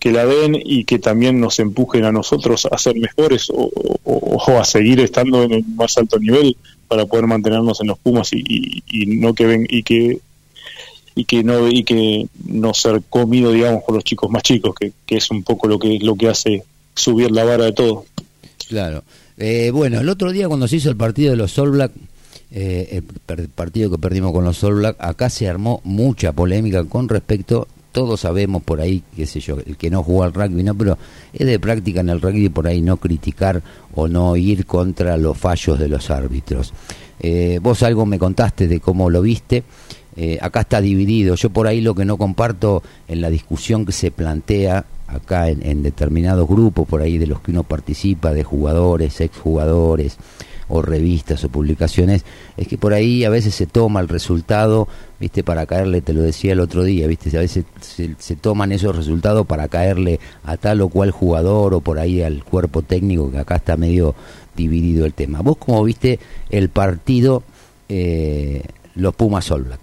que 0.00 0.10
la 0.12 0.24
den 0.24 0.56
y 0.58 0.84
que 0.84 0.98
también 0.98 1.38
nos 1.38 1.58
empujen 1.60 2.04
a 2.04 2.10
nosotros 2.10 2.66
a 2.68 2.78
ser 2.78 2.96
mejores 2.96 3.52
o, 3.54 4.58
a 4.58 4.64
seguir 4.64 4.98
estando 4.98 5.42
en 5.44 5.52
el 5.52 5.64
más 5.76 5.96
alto 5.98 6.18
nivel 6.18 6.56
para 6.88 7.04
poder 7.04 7.26
mantenernos 7.26 7.80
en 7.82 7.88
los 7.88 7.98
Pumas 7.98 8.30
y, 8.32 8.82
no 9.06 9.34
que 9.34 9.46
ven 9.46 9.66
y 9.68 9.82
que 9.82 10.18
y 11.14 11.24
que 11.24 11.44
no 11.44 11.68
y 11.68 11.84
que 11.84 12.26
no 12.46 12.72
ser 12.72 13.02
comido 13.10 13.52
digamos 13.52 13.82
por 13.84 13.94
los 13.94 14.04
chicos 14.04 14.30
más 14.30 14.42
chicos 14.42 14.74
que, 14.74 14.92
es 15.16 15.30
un 15.30 15.42
poco 15.42 15.68
lo 15.68 15.78
que 15.78 15.98
lo 16.00 16.16
que 16.16 16.28
hace 16.28 16.64
subir 16.94 17.30
la 17.30 17.44
vara 17.44 17.66
de 17.66 17.72
todo. 17.72 18.06
Claro. 18.68 19.04
Eh, 19.36 19.70
bueno 19.70 20.00
el 20.00 20.08
otro 20.08 20.32
día 20.32 20.48
cuando 20.48 20.66
se 20.66 20.76
hizo 20.76 20.88
el 20.88 20.96
partido 20.96 21.30
de 21.30 21.36
los 21.36 21.58
All 21.58 21.72
Black 21.72 21.92
eh, 22.52 23.02
el 23.28 23.48
partido 23.48 23.90
que 23.90 23.98
perdimos 23.98 24.32
con 24.32 24.44
los 24.44 24.64
All 24.64 24.76
Black 24.76 24.96
acá 24.98 25.28
se 25.28 25.46
armó 25.46 25.82
mucha 25.84 26.32
polémica 26.32 26.84
con 26.84 27.08
respecto 27.08 27.68
todos 27.92 28.20
sabemos 28.20 28.62
por 28.62 28.80
ahí, 28.80 29.02
qué 29.16 29.26
sé 29.26 29.40
yo, 29.40 29.58
el 29.64 29.76
que 29.76 29.90
no 29.90 30.02
jugó 30.02 30.22
al 30.22 30.32
rugby, 30.32 30.62
no, 30.62 30.74
pero 30.74 30.98
es 31.32 31.46
de 31.46 31.58
práctica 31.58 32.00
en 32.00 32.08
el 32.08 32.20
rugby 32.20 32.48
por 32.48 32.66
ahí 32.66 32.80
no 32.80 32.96
criticar 32.96 33.62
o 33.94 34.08
no 34.08 34.36
ir 34.36 34.66
contra 34.66 35.16
los 35.16 35.36
fallos 35.36 35.78
de 35.78 35.88
los 35.88 36.10
árbitros. 36.10 36.72
Eh, 37.20 37.58
vos 37.62 37.82
algo 37.82 38.06
me 38.06 38.18
contaste 38.18 38.68
de 38.68 38.80
cómo 38.80 39.10
lo 39.10 39.22
viste, 39.22 39.64
eh, 40.16 40.38
acá 40.40 40.60
está 40.60 40.80
dividido, 40.80 41.34
yo 41.34 41.50
por 41.50 41.66
ahí 41.66 41.80
lo 41.80 41.94
que 41.94 42.04
no 42.04 42.16
comparto 42.16 42.82
en 43.08 43.20
la 43.20 43.30
discusión 43.30 43.84
que 43.84 43.92
se 43.92 44.10
plantea 44.10 44.84
acá 45.06 45.48
en, 45.48 45.66
en 45.66 45.82
determinados 45.82 46.48
grupos, 46.48 46.86
por 46.86 47.02
ahí 47.02 47.18
de 47.18 47.26
los 47.26 47.40
que 47.40 47.50
uno 47.50 47.64
participa, 47.64 48.32
de 48.32 48.44
jugadores, 48.44 49.20
exjugadores, 49.20 50.16
o 50.70 50.82
revistas 50.82 51.44
o 51.44 51.48
publicaciones, 51.48 52.24
es 52.56 52.68
que 52.68 52.78
por 52.78 52.94
ahí 52.94 53.24
a 53.24 53.30
veces 53.30 53.54
se 53.54 53.66
toma 53.66 54.00
el 54.00 54.08
resultado, 54.08 54.88
viste, 55.20 55.44
para 55.44 55.66
caerle, 55.66 56.00
te 56.00 56.14
lo 56.14 56.22
decía 56.22 56.54
el 56.54 56.60
otro 56.60 56.82
día, 56.82 57.06
viste, 57.06 57.36
a 57.36 57.40
veces 57.40 57.66
se, 57.80 58.36
toman 58.36 58.72
esos 58.72 58.96
resultados 58.96 59.46
para 59.46 59.68
caerle 59.68 60.18
a 60.44 60.56
tal 60.56 60.80
o 60.80 60.88
cual 60.88 61.10
jugador 61.10 61.74
o 61.74 61.80
por 61.82 61.98
ahí 61.98 62.22
al 62.22 62.42
cuerpo 62.42 62.80
técnico, 62.80 63.30
que 63.30 63.38
acá 63.38 63.56
está 63.56 63.76
medio 63.76 64.14
dividido 64.56 65.04
el 65.04 65.12
tema. 65.12 65.42
¿Vos 65.42 65.58
cómo 65.58 65.84
viste 65.84 66.18
el 66.48 66.70
partido 66.70 67.42
eh, 67.90 68.62
los 68.94 69.14
Pumas 69.14 69.50
All 69.50 69.64
Black? 69.64 69.80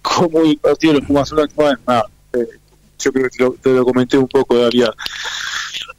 Como 0.00 0.40
el 0.42 0.56
partido 0.58 0.94
los 0.94 1.04
Pumas 1.04 1.32
All 1.32 1.50
Black, 1.56 2.08
eh, 2.34 2.46
yo 3.00 3.12
creo 3.12 3.28
que 3.28 3.58
te 3.60 3.70
lo, 3.70 3.84
comenté 3.84 4.16
un 4.16 4.28
poco, 4.28 4.62
había 4.62 4.92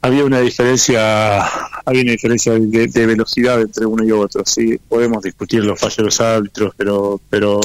había 0.02 0.24
una 0.24 0.40
diferencia 0.40 1.46
había 1.86 2.02
una 2.02 2.12
diferencia 2.12 2.54
de, 2.54 3.06
velocidad 3.06 3.62
entre 3.62 3.86
uno 3.86 4.04
y 4.04 4.12
otro 4.12 4.44
sí 4.46 4.80
podemos 4.90 5.24
discutir 5.24 5.64
los 5.64 5.80
fallos 5.80 5.98
de 5.98 6.04
los 6.04 6.22
árbitros 6.22 6.74
pero 6.76 7.22
pero 7.30 7.60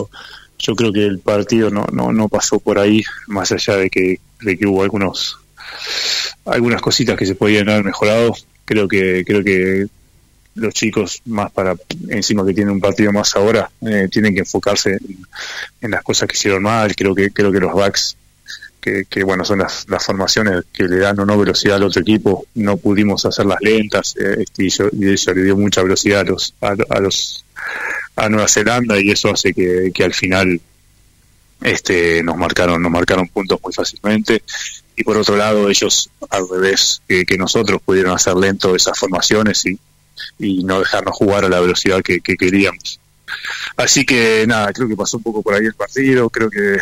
yo 0.59 0.77
creo 0.77 0.93
que 0.93 1.07
el 1.07 1.19
partido 1.21 1.71
no 1.71 1.87
no 1.93 2.13
no 2.13 2.29
pasó 2.29 2.59
por 2.59 2.79
ahí 2.79 3.03
más 3.27 3.51
allá 3.53 3.77
de 3.77 3.89
que 3.91 4.21
de 4.43 4.59
que 4.59 4.67
hubo 4.67 4.83
algunos 4.83 5.41
algunas 6.45 6.81
cositas 6.81 7.17
que 7.17 7.27
se 7.27 7.35
podían 7.35 7.69
haber 7.69 7.85
mejorado. 7.85 8.35
Creo 8.65 8.89
que 8.89 9.25
creo 9.25 9.43
que 9.43 9.87
los 10.55 10.75
chicos 10.75 11.23
más 11.27 11.51
para 11.53 11.77
encima 12.09 12.45
que 12.45 12.53
tienen 12.53 12.75
un 12.75 12.81
partido 12.81 13.13
más 13.13 13.35
ahora 13.37 13.71
eh, 13.81 14.09
tienen 14.11 14.35
que 14.35 14.41
enfocarse 14.41 14.91
en, 14.91 15.19
en, 15.81 15.91
las 15.93 16.03
cosas 16.03 16.29
que 16.29 16.37
hicieron 16.37 16.63
mal. 16.63 16.95
Creo 16.95 17.15
que 17.15 17.31
creo 17.31 17.53
que 17.53 17.61
los 17.61 17.73
backs 17.73 18.17
que, 18.81 19.25
bueno, 19.25 19.45
son 19.45 19.59
las, 19.59 19.87
formaciones 20.05 20.65
que 20.73 20.85
le 20.85 20.99
dan 20.99 21.19
o 21.21 21.27
no 21.27 21.39
velocidad 21.39 21.77
al 21.77 21.85
otro 21.85 22.01
equipo. 22.03 22.47
No 22.55 22.77
pudimos 22.77 23.25
hacerlas 23.27 23.59
lentas 23.61 24.17
eh, 24.17 24.43
este, 24.43 24.65
y, 24.65 24.67
eso, 25.13 25.35
le 25.35 25.43
dio 25.43 25.57
mucha 25.57 25.83
velocidad 25.83 26.21
a 26.21 26.25
los, 26.25 26.55
a, 26.61 27.01
los 27.01 27.45
a 28.17 28.29
Nueva 28.29 28.49
Zelanda 28.49 28.99
y 29.01 29.11
eso 29.11 29.31
hace 29.31 29.53
que, 29.53 29.91
que 29.95 30.05
al 30.05 30.15
final 30.15 30.61
este 31.63 32.23
nos 32.23 32.39
marcaron 32.39 32.81
nos 32.83 32.91
marcaron 32.91 33.29
puntos 33.29 33.61
muy 33.63 33.73
fácilmente. 33.73 34.43
Y 34.97 35.05
por 35.05 35.17
otro 35.17 35.37
lado 35.37 35.69
ellos 35.69 36.11
al 36.31 36.49
revés 36.49 37.03
que, 37.07 37.39
nosotros 37.39 37.81
pudieron 37.83 38.13
hacer 38.13 38.35
lento 38.35 38.75
esas 38.75 38.99
formaciones 38.99 39.65
y, 39.67 39.79
y 40.39 40.65
no 40.65 40.81
dejarnos 40.81 41.17
jugar 41.17 41.45
a 41.45 41.49
la 41.49 41.61
velocidad 41.61 42.03
que, 42.03 42.21
que 42.21 42.37
queríamos. 42.37 43.01
Así 43.77 44.05
que 44.05 44.45
nada 44.47 44.73
creo 44.73 44.89
que 44.89 44.97
pasó 44.97 45.17
un 45.17 45.23
poco 45.23 45.43
por 45.43 45.55
ahí 45.55 45.65
el 45.65 45.75
partido. 45.75 46.29
Creo 46.31 46.51
que 46.51 46.79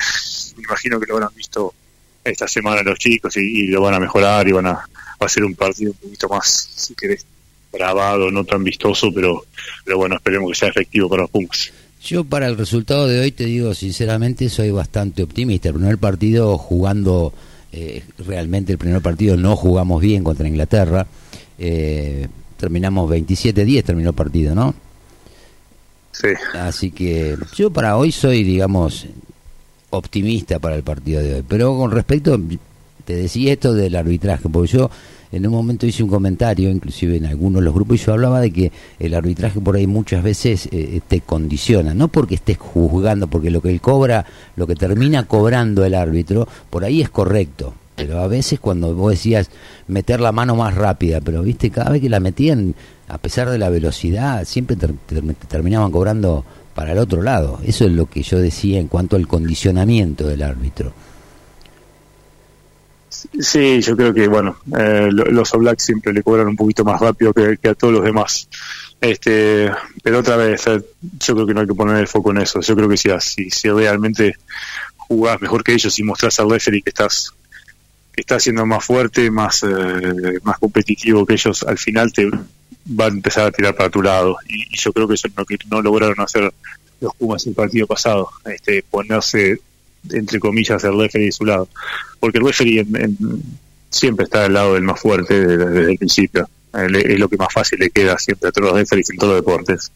me 0.56 0.62
imagino 0.62 0.98
que 0.98 1.06
lo 1.06 1.14
habrán 1.14 1.34
visto 1.34 1.74
esta 2.30 2.49
semana 2.49 2.82
los 2.82 2.99
chicos 2.99 3.37
y, 3.37 3.66
lo 3.68 3.80
van 3.80 3.94
a 3.94 4.00
mejorar 4.00 4.47
y 4.49 4.52
van 4.52 4.66
a, 4.66 4.73
va 4.73 5.26
a 5.26 5.28
ser 5.28 5.44
un 5.44 5.54
partido 5.54 5.92
un 5.92 5.97
poquito 5.97 6.28
más, 6.28 6.70
si 6.75 6.94
querés, 6.94 7.25
grabado, 7.73 8.30
no 8.30 8.44
tan 8.44 8.64
vistoso, 8.64 9.12
pero, 9.12 9.44
pero 9.85 9.99
bueno, 9.99 10.16
esperemos 10.16 10.50
que 10.50 10.58
sea 10.58 10.68
efectivo 10.68 11.08
para 11.08 11.23
los 11.23 11.30
Pumas. 11.30 11.73
Yo 12.02 12.25
para 12.25 12.47
el 12.47 12.56
resultado 12.56 13.08
de 13.08 13.20
hoy 13.20 13.32
te 13.32 13.44
digo 13.44 13.75
sinceramente 13.75 14.49
soy 14.49 14.70
bastante 14.70 15.23
optimista. 15.23 15.68
El 15.68 15.75
primer 15.75 15.99
partido 15.99 16.56
jugando, 16.56 17.32
eh, 17.73 18.04
realmente 18.18 18.73
el 18.73 18.78
primer 18.78 19.02
partido 19.02 19.37
no 19.37 19.56
jugamos 19.56 20.00
bien 20.00 20.23
contra 20.23 20.47
Inglaterra. 20.47 21.06
Eh, 21.58 22.28
terminamos 22.56 23.11
27-10 23.11 23.85
terminó 23.85 24.11
el 24.11 24.14
partido, 24.14 24.54
¿no? 24.54 24.75
Sí. 26.12 26.28
Así 26.54 26.90
que 26.90 27.37
yo 27.54 27.70
para 27.70 27.97
hoy 27.97 28.11
soy, 28.12 28.42
digamos, 28.42 29.06
optimista 29.90 30.59
para 30.59 30.76
el 30.76 30.83
partido 30.83 31.23
de 31.23 31.35
hoy. 31.35 31.45
Pero 31.47 31.76
con 31.76 31.90
respecto, 31.90 32.40
te 33.04 33.14
decía 33.14 33.52
esto 33.52 33.73
del 33.73 33.97
arbitraje, 33.97 34.49
porque 34.49 34.73
yo 34.73 34.90
en 35.30 35.47
un 35.47 35.52
momento 35.52 35.87
hice 35.87 36.02
un 36.02 36.09
comentario, 36.09 36.71
inclusive 36.71 37.16
en 37.16 37.26
algunos 37.26 37.61
de 37.61 37.64
los 37.66 37.75
grupos, 37.75 38.00
y 38.00 38.04
yo 38.04 38.12
hablaba 38.12 38.40
de 38.40 38.50
que 38.50 38.73
el 38.99 39.14
arbitraje 39.14 39.61
por 39.61 39.76
ahí 39.76 39.87
muchas 39.87 40.23
veces 40.23 40.68
eh, 40.73 41.00
te 41.07 41.21
condiciona, 41.21 41.95
no 41.95 42.09
porque 42.09 42.37
estés 42.37 42.59
juzgando, 42.59 43.26
porque 43.26 43.50
lo 43.50 43.61
que 43.61 43.71
él 43.71 43.80
cobra, 43.80 44.25
lo 44.57 44.66
que 44.66 44.75
termina 44.75 45.25
cobrando 45.25 45.85
el 45.85 45.95
árbitro, 45.95 46.49
por 46.71 46.85
ahí 46.85 47.02
es 47.02 47.11
correcto. 47.11 47.75
Pero 47.95 48.21
a 48.21 48.28
veces 48.28 48.61
cuando 48.61 48.95
vos 48.95 49.11
decías 49.11 49.50
meter 49.88 50.21
la 50.21 50.30
mano 50.30 50.54
más 50.54 50.75
rápida, 50.75 51.21
pero 51.21 51.42
viste, 51.42 51.71
cada 51.71 51.90
vez 51.90 52.00
que 52.00 52.09
la 52.09 52.21
metían, 52.21 52.75
a 53.09 53.18
pesar 53.18 53.50
de 53.50 53.59
la 53.59 53.71
velocidad, 53.71 54.45
siempre 54.45 54.76
terminaban 55.49 55.90
cobrando 55.90 56.45
para 56.78 56.92
el 56.92 56.99
otro 56.99 57.23
lado. 57.23 57.58
Eso 57.64 57.87
es 57.87 57.90
lo 57.90 58.06
que 58.06 58.23
yo 58.23 58.38
decía 58.38 58.78
en 58.78 58.87
cuanto 58.87 59.16
al 59.16 59.26
condicionamiento 59.26 60.28
del 60.28 60.44
árbitro. 60.44 60.92
Sí, 63.11 63.80
yo 63.80 63.97
creo 63.97 64.14
que, 64.14 64.28
bueno, 64.28 64.58
eh, 64.78 65.08
los 65.11 65.52
All 65.52 65.62
Blacks 65.62 65.82
siempre 65.82 66.12
le 66.12 66.23
cobran 66.23 66.47
un 66.47 66.54
poquito 66.54 66.85
más 66.85 67.00
rápido 67.00 67.35
que, 67.35 67.58
a 67.68 67.75
todos 67.75 67.94
los 67.94 68.04
demás. 68.04 68.49
Este, 69.00 69.68
pero 70.04 70.20
otra 70.20 70.37
vez, 70.37 70.68
eh, 70.68 70.80
yo 71.18 71.35
creo 71.35 71.49
que 71.49 71.54
no 71.54 71.62
hay 71.62 71.66
que 71.66 71.75
poner 71.75 71.97
el 71.97 72.06
foco 72.06 72.30
en 72.30 72.42
eso. 72.42 72.61
Yo 72.61 72.76
creo 72.76 72.88
que 72.88 72.97
si, 72.97 73.11
si, 73.18 73.50
si 73.50 73.68
realmente 73.70 74.37
jugás 74.99 75.40
mejor 75.40 75.64
que 75.64 75.73
ellos 75.73 75.99
y 75.99 76.04
mostrás 76.04 76.38
al 76.38 76.49
referee 76.49 76.82
que 76.82 76.90
estás 76.90 77.32
que 78.12 78.20
estás 78.20 78.40
siendo 78.40 78.64
más 78.66 78.85
fuerte, 78.85 79.32
más 79.32 79.64
eh, 79.64 80.38
más 80.44 80.58
competitivo 80.61 81.26
que 81.26 81.32
ellos, 81.32 81.64
al 81.64 81.78
final 81.78 82.12
te 82.12 82.30
va 82.88 83.07
a 83.07 83.09
empezar 83.09 83.47
a 83.47 83.50
tirar 83.50 83.75
para 83.75 83.90
tu 83.90 84.02
lado. 84.02 84.37
Y, 84.49 84.76
yo 84.76 84.92
creo 84.92 85.09
que 85.09 85.14
eso 85.14 85.28
es 85.28 85.35
lo 85.37 85.45
que 85.45 85.57
no 85.71 85.83
lograron 85.83 86.21
hacer 86.21 86.52
los 87.00 87.14
Pumas 87.14 87.47
el 87.47 87.54
partido 87.54 87.87
pasado, 87.87 88.28
este, 88.45 88.83
ponerse 88.83 89.61
entre 90.11 90.40
comillas 90.40 90.83
el 90.85 90.99
referee 90.99 91.26
de 91.26 91.33
su 91.33 91.45
lado, 91.45 91.68
porque 92.18 92.38
el 92.38 92.45
referee 92.45 92.85
siempre 93.90 94.25
está 94.25 94.45
al 94.45 94.54
lado 94.54 94.75
del 94.75 94.83
más 94.83 95.00
fuerte 95.00 95.47
desde, 95.47 95.92
el 95.92 95.99
principio. 95.99 96.49
Es 96.73 97.18
lo 97.18 97.28
que 97.28 97.37
más 97.37 97.52
fácil 97.52 97.78
le 97.78 97.90
queda 97.90 98.18
siempre 98.18 98.49
a 98.49 98.52
todos 98.52 98.68
los 98.68 98.78
referees 98.78 99.11
en 99.11 99.16
todos 99.16 99.35
los 99.35 99.42
deportes. 99.42 99.92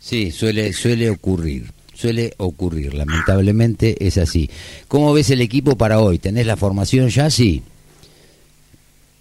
Sí, 0.00 0.30
suele 0.30 0.72
suele 0.72 1.10
ocurrir 1.10 1.70
suele 1.94 2.34
ocurrir, 2.38 2.92
lamentablemente 2.92 4.06
es 4.06 4.18
así. 4.18 4.50
¿Cómo 4.88 5.12
ves 5.14 5.30
el 5.30 5.40
equipo 5.40 5.76
para 5.76 6.00
hoy? 6.00 6.18
¿Tenés 6.18 6.46
la 6.46 6.56
formación 6.56 7.08
ya? 7.08 7.30
Sí. 7.30 7.62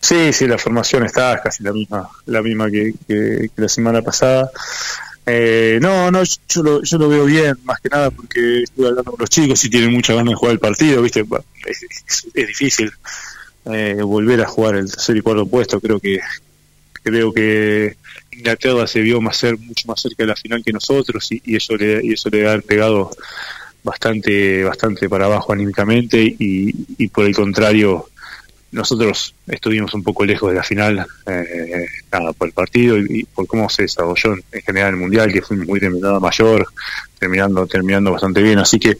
Sí, 0.03 0.33
sí, 0.33 0.47
la 0.47 0.57
formación 0.57 1.05
está 1.05 1.41
casi 1.41 1.63
la 1.63 1.71
misma, 1.71 2.09
la 2.25 2.41
misma 2.41 2.69
que, 2.69 2.93
que 3.07 3.49
la 3.55 3.69
semana 3.69 4.01
pasada. 4.01 4.51
Eh, 5.25 5.79
no, 5.81 6.11
no, 6.11 6.23
yo 6.23 6.61
lo, 6.61 6.83
yo 6.83 6.97
lo 6.97 7.07
veo 7.07 7.23
bien, 7.23 7.55
más 7.63 7.79
que 7.79 7.87
nada 7.87 8.11
porque 8.11 8.63
estuve 8.63 8.89
hablando 8.89 9.11
con 9.11 9.21
los 9.21 9.29
chicos 9.29 9.63
y 9.63 9.69
tienen 9.69 9.93
mucha 9.93 10.13
ganas 10.13 10.31
de 10.31 10.35
jugar 10.35 10.51
el 10.51 10.59
partido, 10.59 11.01
¿viste? 11.01 11.23
Es, 11.65 12.27
difícil 12.33 12.91
eh, 13.71 14.01
volver 14.03 14.41
a 14.41 14.45
jugar 14.45 14.75
el 14.75 14.91
tercer 14.91 15.15
y 15.15 15.21
cuarto 15.21 15.45
puesto, 15.45 15.79
creo 15.79 16.01
que 16.01 16.19
creo 17.01 17.31
que 17.31 17.95
Inglaterra 18.33 18.85
se 18.87 18.99
vio 18.99 19.21
más 19.21 19.37
ser 19.37 19.57
mucho 19.57 19.87
más 19.87 20.01
cerca 20.01 20.23
de 20.23 20.27
la 20.27 20.35
final 20.35 20.61
que 20.65 20.73
nosotros 20.73 21.31
y, 21.31 21.55
eso 21.55 21.77
le 21.77 22.01
y 22.03 22.11
eso 22.11 22.27
le 22.29 22.49
ha 22.49 22.59
pegado 22.59 23.09
bastante 23.85 24.65
bastante 24.65 25.07
para 25.07 25.27
abajo 25.27 25.53
anímicamente 25.53 26.21
y, 26.21 26.73
y 26.97 27.07
por 27.07 27.23
el 27.23 27.33
contrario 27.33 28.09
nosotros 28.73 29.35
estuvimos 29.47 29.93
un 29.93 30.03
poco 30.03 30.25
lejos 30.25 30.49
de 30.49 30.55
la 30.55 30.63
final, 30.63 31.05
eh, 31.27 31.85
nada, 32.11 32.33
por 32.33 32.47
el 32.47 32.53
partido 32.53 32.97
y, 32.97 33.23
por 33.23 33.47
cómo 33.47 33.69
se 33.69 33.83
desarrolló 33.83 34.33
en 34.51 34.61
general 34.61 34.89
el 34.95 34.99
mundial, 34.99 35.31
que 35.31 35.41
fue 35.41 35.57
muy 35.57 35.79
terminada 35.79 36.19
mayor, 36.19 36.67
terminando, 37.19 37.65
terminando 37.67 38.11
bastante 38.11 38.41
bien. 38.41 38.59
Así 38.59 38.79
que 38.79 38.97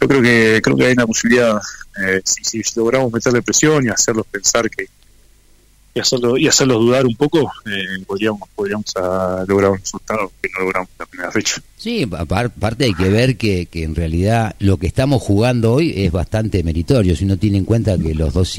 yo 0.00 0.08
creo 0.08 0.22
que 0.22 0.60
creo 0.62 0.76
que 0.76 0.86
hay 0.86 0.92
una 0.94 1.06
posibilidad, 1.06 1.60
eh, 2.02 2.20
si 2.24 2.62
logramos 2.76 3.12
meterle 3.12 3.42
presión 3.42 3.84
y 3.84 3.88
hacerlos 3.90 4.26
pensar 4.26 4.68
que, 4.70 4.86
y 5.92 6.00
hacerlo 6.00 6.36
y 6.36 6.46
hacerlos 6.46 6.78
dudar 6.78 7.04
un 7.06 7.16
poco 7.16 7.50
eh, 7.66 8.04
podríamos 8.06 8.48
podríamos 8.54 8.84
lograr 9.46 9.72
un 9.72 9.78
resultado 9.78 10.30
que 10.40 10.48
no 10.56 10.64
logramos 10.64 10.88
la 10.98 11.06
primera 11.06 11.32
fecha. 11.32 11.60
Sí 11.76 12.06
aparte 12.16 12.84
hay 12.84 12.94
que 12.94 13.08
ver 13.08 13.36
que, 13.36 13.66
que 13.66 13.82
en 13.84 13.94
realidad 13.94 14.54
lo 14.58 14.76
que 14.76 14.86
estamos 14.86 15.22
jugando 15.22 15.72
hoy 15.72 15.94
es 15.96 16.12
bastante 16.12 16.62
meritorio. 16.62 17.16
Si 17.16 17.24
uno 17.24 17.38
tiene 17.38 17.58
en 17.58 17.64
cuenta 17.64 17.98
que 17.98 18.14
los 18.14 18.34
dos, 18.34 18.56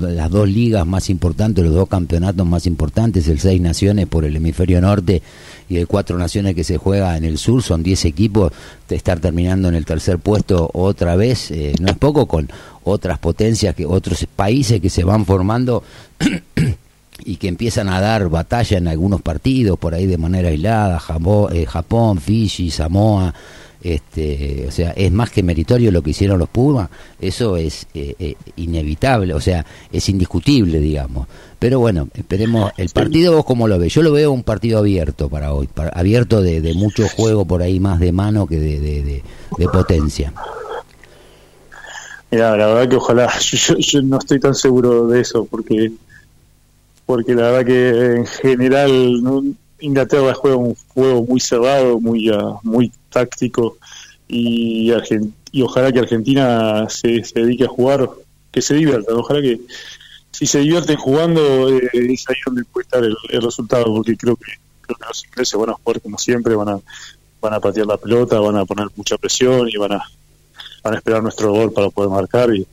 las 0.00 0.30
dos 0.30 0.48
ligas 0.48 0.86
más 0.86 1.08
importantes 1.08 1.64
los 1.64 1.74
dos 1.74 1.88
campeonatos 1.88 2.46
más 2.46 2.66
importantes 2.66 3.28
el 3.28 3.40
seis 3.40 3.60
naciones 3.60 4.06
por 4.06 4.24
el 4.24 4.36
hemisferio 4.36 4.80
norte 4.80 5.22
y 5.68 5.78
el 5.78 5.86
cuatro 5.86 6.18
naciones 6.18 6.54
que 6.54 6.64
se 6.64 6.76
juega 6.76 7.16
en 7.16 7.24
el 7.24 7.38
sur 7.38 7.62
son 7.62 7.82
diez 7.82 8.04
equipos 8.04 8.52
de 8.88 8.96
estar 8.96 9.18
terminando 9.18 9.68
en 9.68 9.74
el 9.74 9.84
tercer 9.84 10.18
puesto 10.18 10.70
otra 10.74 11.16
vez 11.16 11.50
eh, 11.50 11.74
no 11.80 11.88
es 11.88 11.96
poco 11.96 12.26
con 12.26 12.48
otras 12.86 13.18
potencias, 13.18 13.74
que 13.74 13.84
otros 13.84 14.26
países 14.36 14.80
que 14.80 14.90
se 14.90 15.02
van 15.02 15.26
formando 15.26 15.82
y 17.24 17.36
que 17.36 17.48
empiezan 17.48 17.88
a 17.88 18.00
dar 18.00 18.28
batalla 18.28 18.78
en 18.78 18.88
algunos 18.88 19.22
partidos 19.22 19.78
por 19.78 19.94
ahí 19.94 20.06
de 20.06 20.18
manera 20.18 20.48
aislada, 20.48 20.98
Japón, 20.98 21.54
eh, 21.54 21.66
Japón 21.66 22.20
Fiji, 22.20 22.70
Samoa, 22.70 23.34
este, 23.82 24.64
o 24.66 24.70
sea, 24.70 24.90
es 24.92 25.12
más 25.12 25.30
que 25.30 25.42
meritorio 25.42 25.92
lo 25.92 26.02
que 26.02 26.10
hicieron 26.10 26.38
los 26.38 26.48
Pumas, 26.48 26.88
eso 27.20 27.56
es 27.56 27.86
eh, 27.94 28.14
eh, 28.18 28.34
inevitable, 28.56 29.32
o 29.32 29.40
sea, 29.40 29.64
es 29.92 30.08
indiscutible, 30.08 30.80
digamos. 30.80 31.28
Pero 31.58 31.78
bueno, 31.78 32.08
esperemos, 32.14 32.72
el 32.78 32.88
partido 32.88 33.34
vos 33.34 33.44
cómo 33.44 33.68
lo 33.68 33.78
ves, 33.78 33.92
yo 33.94 34.02
lo 34.02 34.12
veo 34.12 34.32
un 34.32 34.42
partido 34.42 34.78
abierto 34.78 35.28
para 35.28 35.52
hoy, 35.52 35.68
abierto 35.92 36.42
de, 36.42 36.74
mucho 36.74 37.08
juego 37.08 37.44
por 37.44 37.62
ahí 37.62 37.78
más 37.78 38.00
de 38.00 38.12
mano 38.12 38.46
que 38.46 38.58
de, 38.58 38.80
de, 38.80 39.68
potencia. 39.68 40.32
Mira, 42.30 42.56
la 42.56 42.66
verdad 42.66 42.88
que 42.88 42.96
ojalá, 42.96 43.32
yo, 43.40 44.02
no 44.02 44.18
estoy 44.18 44.40
tan 44.40 44.54
seguro 44.54 45.06
de 45.06 45.20
eso, 45.20 45.44
porque 45.44 45.92
porque 47.06 47.34
la 47.34 47.50
verdad 47.50 47.64
que 47.64 48.16
en 48.16 48.26
general 48.26 49.54
Inglaterra 49.78 50.34
juega 50.34 50.56
un 50.56 50.74
juego 50.88 51.24
muy 51.24 51.40
cerrado, 51.40 52.00
muy 52.00 52.28
uh, 52.30 52.58
muy 52.62 52.92
táctico 53.10 53.78
y, 54.28 54.92
y 55.52 55.62
ojalá 55.62 55.92
que 55.92 56.00
Argentina 56.00 56.88
se, 56.88 57.22
se, 57.24 57.40
dedique 57.40 57.64
a 57.64 57.68
jugar, 57.68 58.10
que 58.50 58.60
se 58.60 58.74
divierta, 58.74 59.14
ojalá 59.14 59.40
que 59.40 59.60
si 60.32 60.46
se 60.46 60.58
divierten 60.58 60.96
jugando 60.96 61.68
eh, 61.70 61.88
es 61.92 62.24
ahí 62.28 62.36
donde 62.44 62.64
puede 62.64 62.84
estar 62.84 63.04
el, 63.04 63.16
resultado, 63.40 63.84
porque 63.84 64.16
creo 64.16 64.36
que, 64.36 64.52
creo 64.82 64.98
que 64.98 65.06
los 65.06 65.24
ingleses 65.24 65.58
van 65.58 65.70
a 65.70 65.74
jugar 65.74 66.00
como 66.00 66.18
siempre, 66.18 66.54
van 66.56 66.68
a 66.70 66.78
van 67.40 67.54
a 67.54 67.60
patear 67.60 67.86
la 67.86 67.96
pelota, 67.96 68.40
van 68.40 68.56
a 68.56 68.64
poner 68.64 68.88
mucha 68.96 69.16
presión 69.16 69.68
y 69.68 69.76
van 69.76 69.92
a 69.92 70.02
van 70.82 70.94
a 70.94 70.96
esperar 70.96 71.22
nuestro 71.22 71.52
gol 71.52 71.72
para 71.72 71.90
poder 71.90 72.10
marcar 72.10 72.54
y, 72.54 72.66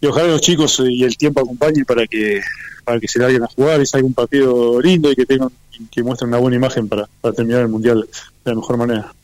y 0.00 0.06
ojalá 0.06 0.28
los 0.28 0.40
chicos 0.40 0.82
y 0.88 1.04
el 1.04 1.16
tiempo 1.16 1.40
acompañen 1.40 1.84
para 1.84 2.06
que 2.06 2.40
para 2.84 2.98
que 2.98 3.08
se 3.08 3.18
larguen 3.18 3.42
a 3.42 3.46
jugar 3.46 3.80
y 3.80 3.86
salga 3.86 4.06
un 4.06 4.14
partido 4.14 4.80
lindo 4.80 5.12
y 5.12 5.16
que 5.16 5.26
tengan 5.26 5.50
que 5.90 6.02
muestren 6.02 6.28
una 6.28 6.38
buena 6.38 6.56
imagen 6.56 6.88
para, 6.88 7.08
para 7.20 7.34
terminar 7.34 7.62
el 7.62 7.68
mundial 7.68 8.06
de 8.44 8.50
la 8.50 8.54
mejor 8.54 8.76
manera. 8.76 9.14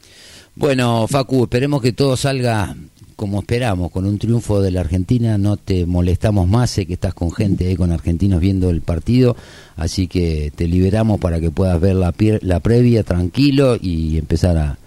Bueno, 0.55 1.07
Facu, 1.09 1.45
esperemos 1.45 1.83
que 1.83 1.93
todo 1.93 2.17
salga 2.17 2.75
como 3.17 3.41
esperamos, 3.41 3.91
con 3.91 4.05
un 4.05 4.19
triunfo 4.19 4.61
de 4.61 4.71
la 4.71 4.81
Argentina, 4.81 5.39
no 5.39 5.57
te 5.57 5.87
molestamos 5.87 6.47
más, 6.47 6.71
sé 6.71 6.87
que 6.87 6.95
estás 6.95 7.15
con 7.15 7.33
gente, 7.33 7.75
con 7.77 7.91
argentinos 7.91 8.41
viendo 8.41 8.69
el 8.69 8.83
partido, 8.83 9.37
así 9.77 10.07
que 10.07 10.53
te 10.55 10.69
liberamos 10.69 11.19
para 11.19 11.41
que 11.41 11.51
puedas 11.51 11.81
ver 11.81 11.97
la, 11.97 12.15
la 12.43 12.61
previa 12.61 13.05
tranquilo 13.05 13.77
y 13.81 14.19
empezar 14.19 14.59
a, 14.59 14.79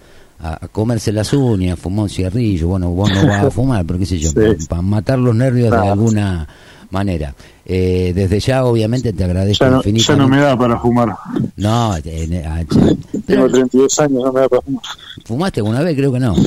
a, 0.42 0.68
comerse 0.68 1.12
las 1.12 1.32
uñas, 1.32 1.78
fumar 1.78 2.04
un 2.04 2.08
cigarrillo, 2.08 2.68
bueno, 2.68 2.90
vos 2.90 3.10
no 3.10 3.26
vas 3.26 3.44
a 3.44 3.50
fumar, 3.50 3.84
pero 3.84 3.98
qué 3.98 4.06
sé 4.06 4.18
yo, 4.18 4.30
para, 4.68 4.82
matar 4.82 5.18
los 5.18 5.34
nervios 5.34 5.70
de 5.70 5.76
alguna 5.76 6.48
manera. 6.90 7.34
Eh, 7.64 8.12
desde 8.14 8.40
ya, 8.40 8.64
obviamente, 8.64 9.12
te 9.12 9.24
agradezco 9.24 9.64
ya 9.64 9.70
no, 9.70 9.82
Ya 9.82 10.16
no 10.16 10.28
me 10.28 10.40
da 10.40 10.58
para 10.58 10.78
fumar. 10.78 11.14
No, 11.56 11.96
eh, 12.04 12.44
ah, 12.46 12.62
tengo 13.26 13.48
32 13.48 14.00
años, 14.00 14.24
no 14.24 14.32
me 14.32 14.40
da 14.40 14.48
para 14.48 14.62
fumar. 14.62 14.82
¿Fumaste 15.24 15.60
alguna 15.60 15.80
vez? 15.82 15.96
Creo 15.96 16.12
que 16.12 16.20
no. 16.20 16.34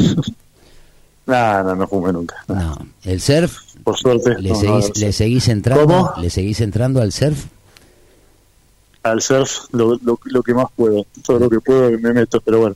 No, 1.26 1.64
no, 1.64 1.76
no 1.78 1.88
fumé 1.88 2.12
nunca. 2.12 2.36
No. 2.50 2.78
¿El 3.06 3.22
surf? 3.22 3.58
Por 3.82 3.96
suerte. 3.98 4.36
¿Le, 4.42 4.54
seguís, 4.56 4.92
¿le 5.00 5.14
seguís 5.14 5.48
entrando? 5.48 6.14
¿Le 6.18 6.30
seguís 6.30 6.60
entrando 6.60 7.02
al 7.02 7.14
surf? 7.14 7.46
Al 9.04 9.22
surf, 9.22 9.68
lo, 9.72 9.98
lo, 10.04 10.20
lo 10.22 10.44
que 10.44 10.54
más 10.54 10.66
puedo. 10.76 11.06
Todo 11.26 11.40
lo 11.40 11.50
que 11.50 11.62
puedo 11.62 11.98
me 11.98 12.12
meto, 12.12 12.42
pero 12.42 12.60
bueno 12.60 12.76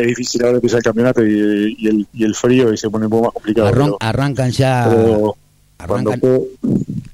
es 0.00 0.06
difícil 0.08 0.42
ahora 0.44 0.56
empezar 0.56 0.78
el 0.78 0.84
campeonato 0.84 1.24
y, 1.24 1.86
el, 1.86 2.06
y 2.12 2.24
el 2.24 2.34
frío 2.34 2.72
y 2.72 2.76
se 2.76 2.90
pone 2.90 3.06
un 3.06 3.10
poco 3.10 3.24
más 3.24 3.32
complicado. 3.34 3.96
arrancan 4.00 4.50
ya. 4.50 4.90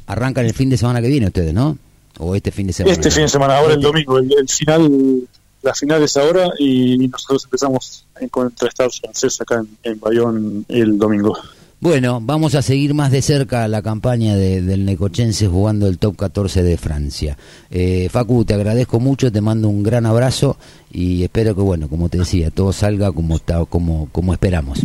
arrancan, 0.07 0.45
el 0.47 0.55
fin 0.55 0.71
de 0.71 0.77
semana 0.77 1.01
que 1.01 1.09
viene 1.09 1.27
ustedes, 1.27 1.53
¿no? 1.53 1.79
O 2.19 2.35
este 2.35 2.51
fin 2.51 2.67
de 2.67 2.73
semana. 2.73 2.93
Este 2.93 3.11
fin 3.11 3.25
de 3.25 3.29
semana, 3.29 3.59
ahora 3.59 3.75
el 3.75 3.81
domingo. 3.81 4.19
El, 4.19 4.49
final, 4.49 5.23
la 5.63 5.75
final 5.75 6.03
es 6.03 6.17
ahora 6.17 6.49
y 6.59 7.09
nosotros 7.09 7.45
empezamos 7.45 8.07
contra 8.31 8.69
Estados 8.69 9.01
francés 9.01 9.41
acá 9.41 9.57
en, 9.57 9.69
en 9.83 10.01
Bayón 10.01 10.65
el 10.69 10.99
domingo. 10.99 11.39
Bueno, 11.79 12.21
vamos 12.23 12.55
a 12.55 12.63
seguir 12.63 12.95
más 12.95 13.13
de 13.13 13.21
cerca 13.21 13.69
la 13.69 13.83
campaña 13.83 14.35
del 14.35 14.87
Necochense 14.87 15.47
jugando 15.47 15.87
el 15.87 15.99
top 15.99 16.17
14 16.17 16.63
de 16.63 16.79
Francia. 16.79 17.37
Eh, 17.71 18.09
Facu, 18.11 18.45
te 18.47 18.55
agradezco 18.55 18.99
mucho, 18.99 19.31
te 19.31 19.43
mando 19.43 19.69
un 19.69 19.83
gran 19.83 20.07
abrazo 20.07 20.57
y 20.91 21.23
espero 21.23 21.55
que, 21.55 21.61
bueno, 21.61 21.89
como 21.89 22.09
te 22.09 22.19
decía, 22.19 22.51
todo 22.51 22.73
salga 22.73 23.13
como, 23.13 23.37
está, 23.37 23.65
como, 23.67 24.09
como 24.11 24.33
esperamos. 24.33 24.81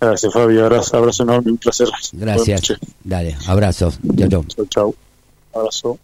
Gracias, 0.00 0.32
Fabio. 0.32 0.64
Abrazo, 0.64 0.96
abrazo 0.96 1.24
enorme, 1.24 1.50
un 1.50 1.58
placer. 1.58 1.88
Gracias. 2.12 2.74
Dale, 3.02 3.36
abrazos. 3.48 3.98
Chao, 4.16 4.28
chao. 4.28 4.44
Chao, 4.44 4.66
chao. 4.66 4.94
Abrazo. 5.52 5.98